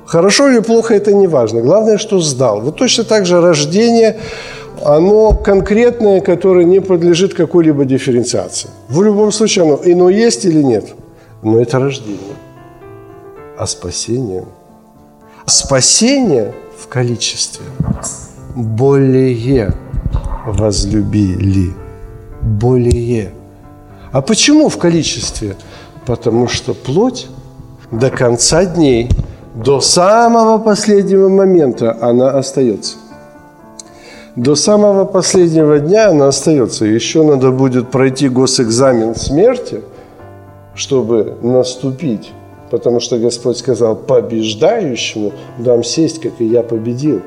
Хорошо 0.05 0.51
или 0.51 0.59
плохо, 0.59 0.95
это 0.95 1.13
не 1.15 1.29
важно. 1.29 1.61
Главное, 1.61 1.97
что 1.97 2.19
сдал. 2.19 2.61
Вот 2.61 2.77
точно 2.77 3.05
так 3.05 3.25
же 3.25 3.41
рождение 3.41 4.19
оно 4.85 5.33
конкретное, 5.33 6.21
которое 6.21 6.65
не 6.65 6.81
подлежит 6.81 7.35
какой-либо 7.35 7.85
дифференциации. 7.85 8.69
В 8.89 9.01
любом 9.03 9.31
случае 9.31 9.65
оно 9.65 9.81
ино 9.85 10.11
есть 10.11 10.45
или 10.45 10.61
нет, 10.61 10.87
но 11.43 11.61
это 11.61 11.79
рождение. 11.79 12.37
А 13.57 13.67
спасение? 13.67 14.45
Спасение 15.47 16.53
в 16.83 16.89
количестве. 16.89 17.65
более 18.55 19.73
возлюбили. 20.47 21.73
Более. 22.41 23.33
А 24.11 24.21
почему 24.21 24.69
в 24.69 24.77
количестве? 24.79 25.57
Потому 26.05 26.49
что 26.49 26.75
плоть 26.75 27.29
до 27.93 28.11
конца 28.11 28.65
дней, 28.65 29.09
до 29.55 29.81
самого 29.81 30.59
последнего 30.59 31.29
момента 31.29 31.97
она 32.01 32.31
остается. 32.31 32.97
До 34.35 34.57
самого 34.57 35.05
последнего 35.05 35.79
дня 35.79 36.09
она 36.09 36.29
остается. 36.29 36.85
Еще 36.85 37.23
надо 37.23 37.53
будет 37.53 37.91
пройти 37.91 38.29
госэкзамен 38.29 39.15
смерти, 39.15 39.83
чтобы 40.75 41.37
наступить. 41.43 42.33
Потому 42.73 43.01
что 43.01 43.19
Господь 43.19 43.59
сказал, 43.59 43.95
побеждающему 43.95 45.33
дам 45.59 45.85
сесть, 45.85 46.23
как 46.23 46.33
и 46.39 46.47
я 46.47 46.63
победил. 46.63 47.21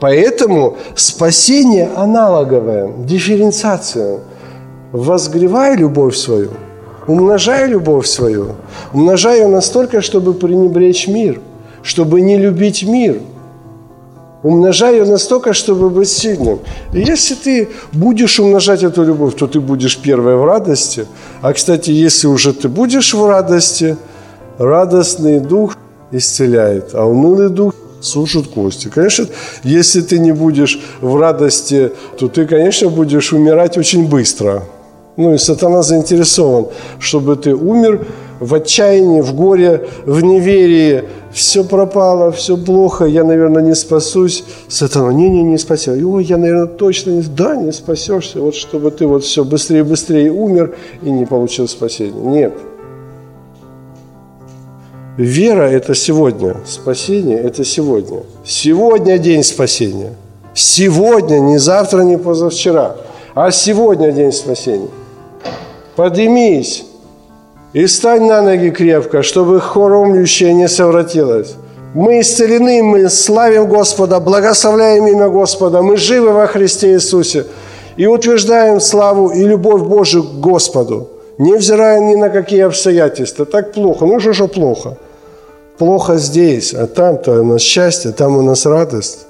Поэтому 0.00 0.76
спасение 0.96 1.88
аналоговое, 1.94 2.90
дифференциация. 3.06 4.18
Возгревай 4.90 5.76
любовь 5.76 6.16
свою, 6.16 6.50
умножай 7.06 7.68
любовь 7.68 8.06
свою, 8.08 8.56
умножай 8.92 9.42
ее 9.42 9.46
настолько, 9.46 10.02
чтобы 10.02 10.34
пренебречь 10.34 11.06
мир, 11.06 11.40
чтобы 11.82 12.20
не 12.20 12.36
любить 12.36 12.82
мир– 12.82 13.20
Умножай 14.42 14.98
ее 14.98 15.04
настолько, 15.04 15.52
чтобы 15.52 15.90
быть 15.90 16.08
сильным. 16.08 16.60
И 16.92 17.00
если 17.00 17.34
ты 17.34 17.68
будешь 17.92 18.38
умножать 18.38 18.84
эту 18.84 19.04
любовь, 19.04 19.34
то 19.34 19.46
ты 19.48 19.60
будешь 19.60 19.98
первой 19.98 20.36
в 20.36 20.44
радости. 20.44 21.06
А, 21.42 21.52
кстати, 21.52 21.90
если 21.90 22.28
уже 22.28 22.52
ты 22.52 22.68
будешь 22.68 23.14
в 23.14 23.26
радости, 23.26 23.96
радостный 24.58 25.40
дух 25.40 25.76
исцеляет, 26.12 26.94
а 26.94 27.04
унылый 27.04 27.48
дух 27.48 27.74
сушит 28.00 28.46
кости. 28.46 28.88
Конечно, 28.88 29.26
если 29.64 30.02
ты 30.02 30.20
не 30.20 30.32
будешь 30.32 30.80
в 31.00 31.16
радости, 31.16 31.90
то 32.18 32.28
ты, 32.28 32.46
конечно, 32.46 32.88
будешь 32.90 33.32
умирать 33.32 33.76
очень 33.76 34.08
быстро. 34.08 34.62
Ну 35.16 35.34
и 35.34 35.38
сатана 35.38 35.82
заинтересован, 35.82 36.68
чтобы 37.00 37.34
ты 37.34 37.52
умер 37.54 38.06
в 38.40 38.54
отчаянии, 38.54 39.20
в 39.20 39.34
горе, 39.34 39.88
в 40.06 40.22
неверии, 40.22 41.04
все 41.32 41.64
пропало, 41.64 42.32
все 42.32 42.56
плохо, 42.56 43.04
я, 43.04 43.24
наверное, 43.24 43.62
не 43.62 43.74
спасусь. 43.74 44.44
Сатана, 44.68 45.12
не-не, 45.12 45.42
не 45.42 45.58
спасешь. 45.58 46.02
Ой, 46.02 46.24
я, 46.24 46.36
наверное, 46.36 46.66
точно 46.66 47.10
не... 47.10 47.22
Да, 47.22 47.56
не 47.56 47.72
спасешься. 47.72 48.40
Вот 48.40 48.54
чтобы 48.54 48.90
ты 48.90 49.06
вот 49.06 49.24
все 49.24 49.44
быстрее 49.44 49.84
быстрее 49.84 50.32
умер 50.32 50.74
и 51.02 51.10
не 51.10 51.26
получил 51.26 51.68
спасения. 51.68 52.20
Нет. 52.20 52.54
Вера– 55.16 55.62
это 55.70 55.94
сегодня. 55.94 56.56
Спасение– 56.64 57.38
это 57.42 57.64
сегодня. 57.64 58.22
Сегодня 58.44 59.18
день 59.18 59.42
спасения. 59.42 60.14
Сегодня, 60.54 61.38
не 61.40 61.58
завтра, 61.58 62.02
не 62.02 62.16
позавчера, 62.16 62.96
а 63.34 63.50
сегодня 63.50 64.12
день 64.12 64.32
спасения. 64.32 64.88
Поднимись, 65.94 66.84
и 67.72 67.86
стань 67.86 68.26
на 68.26 68.42
ноги 68.42 68.70
крепко, 68.70 69.22
чтобы 69.22 69.60
хоромлющее 69.60 70.52
не 70.54 70.68
совратилось. 70.68 71.54
Мы 71.94 72.20
исцелены, 72.20 72.82
мы 72.82 73.08
славим 73.08 73.66
Господа, 73.66 74.20
благословляем 74.20 75.06
имя 75.06 75.28
Господа, 75.28 75.82
мы 75.82 75.96
живы 75.96 76.32
во 76.32 76.46
Христе 76.46 76.92
Иисусе 76.92 77.44
и 77.96 78.06
утверждаем 78.06 78.80
славу 78.80 79.30
и 79.30 79.44
любовь 79.44 79.82
Божию 79.82 80.22
к 80.22 80.40
Господу, 80.40 81.08
невзирая 81.38 82.00
ни 82.00 82.14
на 82.14 82.28
какие 82.28 82.66
обстоятельства. 82.66 83.44
Так 83.44 83.72
плохо, 83.72 84.06
ну 84.06 84.20
что 84.20 84.32
же 84.32 84.48
плохо? 84.48 84.96
Плохо 85.78 86.16
здесь, 86.16 86.74
а 86.74 86.86
там-то 86.86 87.40
у 87.40 87.44
нас 87.44 87.62
счастье, 87.62 88.12
там 88.12 88.36
у 88.36 88.42
нас 88.42 88.66
радость. 88.66 89.26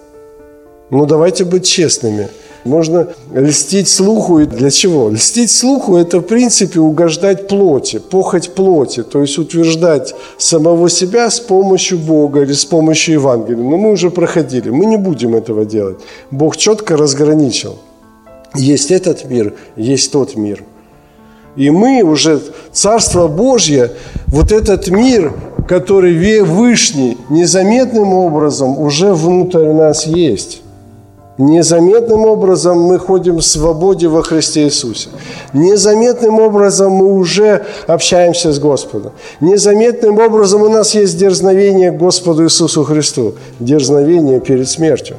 Ну 0.90 1.06
давайте 1.06 1.44
быть 1.44 1.66
честными– 1.66 2.28
можно 2.64 3.08
льстить 3.34 3.88
слуху. 3.88 4.44
Для 4.46 4.70
чего? 4.70 5.10
Льстить 5.10 5.50
слуху– 5.50 5.96
это, 5.98 6.18
в 6.18 6.22
принципе, 6.22 6.80
угождать 6.80 7.48
плоти, 7.48 7.98
похоть 7.98 8.54
плоти, 8.54 9.02
то 9.02 9.20
есть 9.20 9.38
утверждать 9.38 10.14
самого 10.36 10.88
себя 10.88 11.30
с 11.30 11.40
помощью 11.40 11.98
Бога 11.98 12.42
или 12.42 12.52
с 12.52 12.64
помощью 12.64 13.14
Евангелия. 13.14 13.62
Но 13.62 13.76
мы 13.76 13.90
уже 13.90 14.10
проходили, 14.10 14.70
мы 14.70 14.86
не 14.86 14.96
будем 14.96 15.34
этого 15.34 15.64
делать. 15.64 15.98
Бог 16.30 16.56
четко 16.56 16.96
разграничил. 16.96 17.76
Есть 18.54 18.90
этот 18.90 19.24
мир, 19.24 19.54
есть 19.76 20.12
тот 20.12 20.36
мир. 20.36 20.64
И 21.56 21.70
мы 21.70 22.02
уже, 22.02 22.40
Царство 22.72 23.26
Божье, 23.26 23.92
вот 24.28 24.52
этот 24.52 24.88
мир, 24.88 25.32
который 25.66 26.42
вышний, 26.42 27.18
незаметным 27.30 28.14
образом 28.14 28.78
уже 28.78 29.12
внутрь 29.12 29.66
нас 29.72 30.06
есть. 30.06 30.62
Незаметным 31.38 32.26
образом 32.26 32.80
мы 32.80 32.98
ходим 32.98 33.36
в 33.36 33.42
свободе 33.42 34.08
во 34.08 34.22
Христе 34.22 34.64
Иисусе. 34.64 35.10
Незаметным 35.52 36.40
образом 36.40 36.90
мы 36.90 37.14
уже 37.14 37.64
общаемся 37.86 38.52
с 38.52 38.58
Господом. 38.58 39.12
Незаметным 39.40 40.18
образом 40.18 40.62
у 40.62 40.68
нас 40.68 40.96
есть 40.96 41.16
дерзновение 41.16 41.92
к 41.92 41.96
Господу 41.96 42.42
Иисусу 42.42 42.82
Христу. 42.82 43.34
Дерзновение 43.60 44.40
перед 44.40 44.68
смертью. 44.68 45.16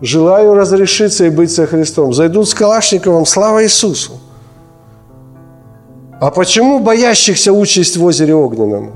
Желаю 0.00 0.54
разрешиться 0.54 1.26
и 1.26 1.30
быть 1.30 1.52
со 1.52 1.66
Христом. 1.66 2.12
Зайдут 2.12 2.48
с 2.48 2.54
Калашниковым, 2.54 3.24
слава 3.24 3.62
Иисусу. 3.62 4.14
А 6.20 6.32
почему 6.32 6.80
боящихся 6.80 7.52
участь 7.52 7.96
в 7.96 8.04
озере 8.04 8.34
Огненном? 8.34 8.94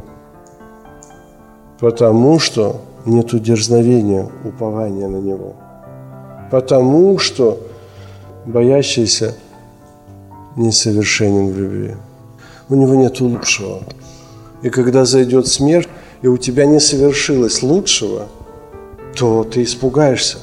Потому 1.79 2.40
что 2.40 2.81
нету 3.05 3.38
дерзновения, 3.38 4.29
упования 4.44 5.07
на 5.07 5.18
Него– 5.18 5.55
потому 6.50 7.18
что 7.18 7.61
боящийся 8.46 9.35
несовершенен 10.57 11.52
в 11.52 11.59
любви. 11.59 11.94
У 12.68 12.74
него 12.74 12.94
нет 12.94 13.20
лучшего. 13.20 13.83
И 14.62 14.70
когда 14.70 15.04
зайдет 15.04 15.46
смерть, 15.46 15.88
и 16.22 16.26
у 16.26 16.38
тебя 16.38 16.66
не 16.66 16.80
совершилось 16.80 17.62
лучшего, 17.62 18.28
то 19.14 19.44
ты 19.44 19.62
испугаешься. 19.62 20.38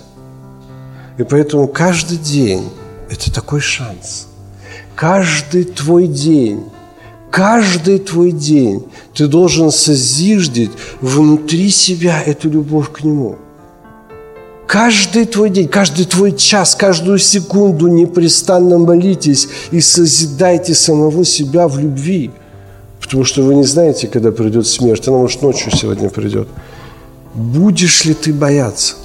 И 1.17 1.23
поэтому 1.23 1.67
каждый 1.67 2.17
день– 2.17 2.69
это 3.09 3.33
такой 3.33 3.59
шанс. 3.59 4.27
Каждый 4.95 5.63
твой 5.63 6.07
день, 6.07 6.63
каждый 7.31 7.99
твой 7.99 8.31
день 8.31 8.85
ты 9.13 9.27
должен 9.27 9.71
созиждить 9.71 10.71
внутри 10.99 11.69
себя 11.69 12.21
эту 12.21 12.49
любовь 12.49 12.91
к 12.91 13.03
Нему– 13.03 13.37
Каждый 14.71 15.25
твой 15.25 15.49
день, 15.49 15.67
каждый 15.67 16.05
твой 16.05 16.31
час, 16.31 16.75
каждую 16.75 17.17
секунду 17.17 17.87
непрестанно 17.87 18.77
молитесь 18.77 19.49
и 19.69 19.81
созидайте 19.81 20.73
самого 20.73 21.25
себя 21.25 21.67
в 21.67 21.77
любви. 21.77 22.31
Потому 23.01 23.25
что 23.25 23.41
вы 23.43 23.55
не 23.55 23.65
знаете, 23.65 24.07
когда 24.07 24.31
придет 24.31 24.65
смерть. 24.65 25.05
Она, 25.09 25.17
может, 25.17 25.41
ночью 25.41 25.73
сегодня 25.73 26.09
придет. 26.09 26.47
Будешь 27.33 28.05
ли 28.05 28.13
ты 28.13 28.31
бояться? 28.31 28.95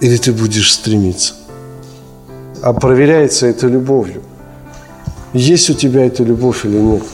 Или 0.00 0.16
ты 0.16 0.32
будешь 0.32 0.72
стремиться? 0.72 1.34
А 2.62 2.72
проверяется 2.72 3.46
это 3.46 3.68
любовью. 3.68 4.22
Есть 5.32 5.70
у 5.70 5.74
тебя 5.74 6.04
эта 6.04 6.24
любовь 6.24 6.66
или 6.66 6.78
нет? 6.78 7.04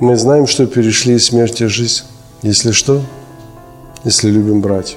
Мы 0.00 0.16
знаем, 0.16 0.48
что 0.48 0.66
перешли 0.66 1.14
из 1.14 1.26
смерти 1.26 1.62
в 1.62 1.68
жизнь. 1.68 2.02
Если 2.42 2.72
что, 2.72 3.00
если 4.04 4.30
любим 4.30 4.60
брать. 4.60 4.96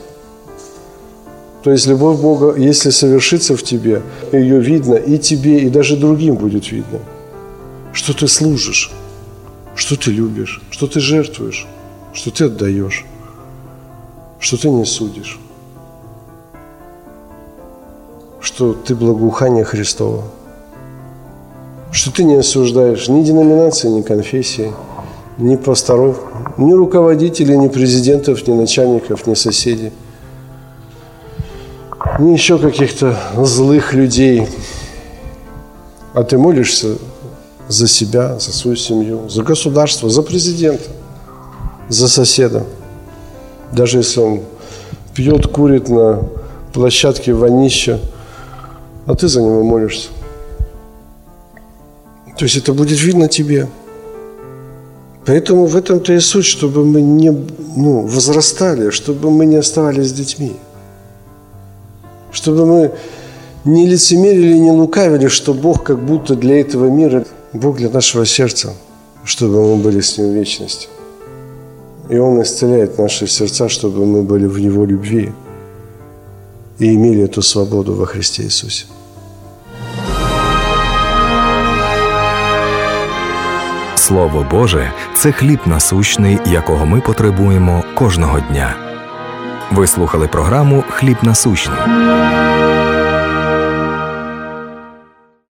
То 1.64 1.72
есть 1.72 1.88
любовь 1.88 2.20
Бога, 2.20 2.56
если 2.58 2.90
совершится 2.90 3.56
в 3.56 3.64
тебе, 3.64 4.02
ее 4.32 4.60
видно 4.60 4.96
и 4.96 5.18
тебе, 5.18 5.60
и 5.60 5.70
даже 5.70 5.96
другим 5.96 6.36
будет 6.36 6.72
видно. 6.72 7.00
Что 7.94 8.14
ты 8.14 8.28
служишь, 8.28 8.92
что 9.76 9.96
ты 9.96 10.12
любишь, 10.12 10.62
что 10.72 10.88
ты 10.88 11.00
жертвуешь, 11.00 11.66
что 12.12 12.32
ты 12.32 12.46
отдаешь, 12.46 13.06
что 14.40 14.58
ты 14.58 14.70
не 14.70 14.84
судишь, 14.84 15.40
что 18.42 18.74
ты 18.74 18.94
благоухание 18.94 19.64
Христово, 19.64 20.24
что 21.92 22.12
ты 22.12 22.26
не 22.26 22.36
осуждаешь 22.36 23.08
ни 23.08 23.24
деноминации, 23.24 23.88
ни 23.88 24.02
конфессии, 24.02 24.74
ни 25.38 25.56
пасторов, 25.56 26.20
ни 26.58 26.74
руководителей, 26.74 27.58
ни 27.58 27.68
президентов, 27.68 28.48
ни 28.48 28.54
начальников, 28.54 29.28
ни 29.28 29.34
соседей, 29.34 29.92
ни 32.20 32.32
еще 32.32 32.58
каких-то 32.58 33.18
злых 33.38 33.94
людей. 33.94 34.48
А 36.14 36.24
ты 36.24 36.38
молишься 36.38 36.98
за 37.68 37.88
себя, 37.88 38.40
за 38.40 38.54
свою 38.54 38.78
семью, 38.78 39.30
за 39.30 39.44
государство, 39.44 40.10
за 40.10 40.22
президента, 40.22 40.90
за 41.90 42.08
соседа. 42.08 42.66
Даже 43.72 44.00
если 44.00 44.20
он 44.20 44.42
пьет, 45.16 45.48
курит 45.48 45.90
на 45.90 46.24
площадке 46.72 47.34
вонища, 47.34 48.00
а 49.06 49.16
ты 49.16 49.28
за 49.28 49.42
него 49.42 49.64
молишься. 49.64 50.10
То 52.38 52.46
есть 52.46 52.58
это 52.58 52.74
будет 52.74 53.02
видно 53.02 53.28
тебе– 53.28 53.68
Поэтому 55.26 55.66
в 55.66 55.76
этом-то 55.76 56.14
и 56.14 56.20
суть, 56.20 56.46
чтобы 56.46 56.84
мы 56.86 57.02
не 57.02 57.32
ну, 57.76 58.02
возрастали, 58.02 58.90
чтобы 58.90 59.32
мы 59.32 59.46
не 59.46 59.56
оставались 59.56 60.12
детьми. 60.12 60.54
Чтобы 62.32 62.66
мы 62.66 62.92
не 63.64 63.88
лицемерили, 63.88 64.58
не 64.58 64.72
лукавили, 64.72 65.28
что 65.28 65.54
Бог 65.54 65.84
как 65.84 66.04
будто 66.04 66.36
для 66.36 66.60
этого 66.60 66.88
мира, 66.88 67.26
Бог 67.54 67.78
для 67.78 67.90
нашего 67.90 68.26
сердца, 68.26 68.74
чтобы 69.24 69.62
мы 69.62 69.82
были 69.82 70.02
с 70.02 70.18
Ним 70.18 70.32
в 70.32 70.34
вечности. 70.34 70.88
И 72.10 72.18
Он 72.18 72.42
исцеляет 72.42 72.98
наши 72.98 73.28
сердца, 73.28 73.70
чтобы 73.70 74.06
мы 74.06 74.24
были 74.24 74.46
в 74.46 74.58
Его 74.58 74.84
любви 74.84 75.32
и 76.80 76.94
имели 76.96 77.24
эту 77.24 77.42
свободу 77.42 77.94
во 77.94 78.06
Христе 78.06 78.44
Иисусе. 78.44 78.86
Слово 84.03 84.47
Боже 84.51 84.93
це 85.15 85.33
хліб 85.33 85.61
насущний, 85.67 86.39
якого 86.47 86.87
ми 86.87 87.01
потребуємо 87.01 87.85
кожного 87.95 88.41
дня. 88.41 88.75
Ви 89.71 89.87
слухали 89.87 90.29
програму 90.29 90.85
Хліб 90.89 91.17
насущний. 91.23 91.79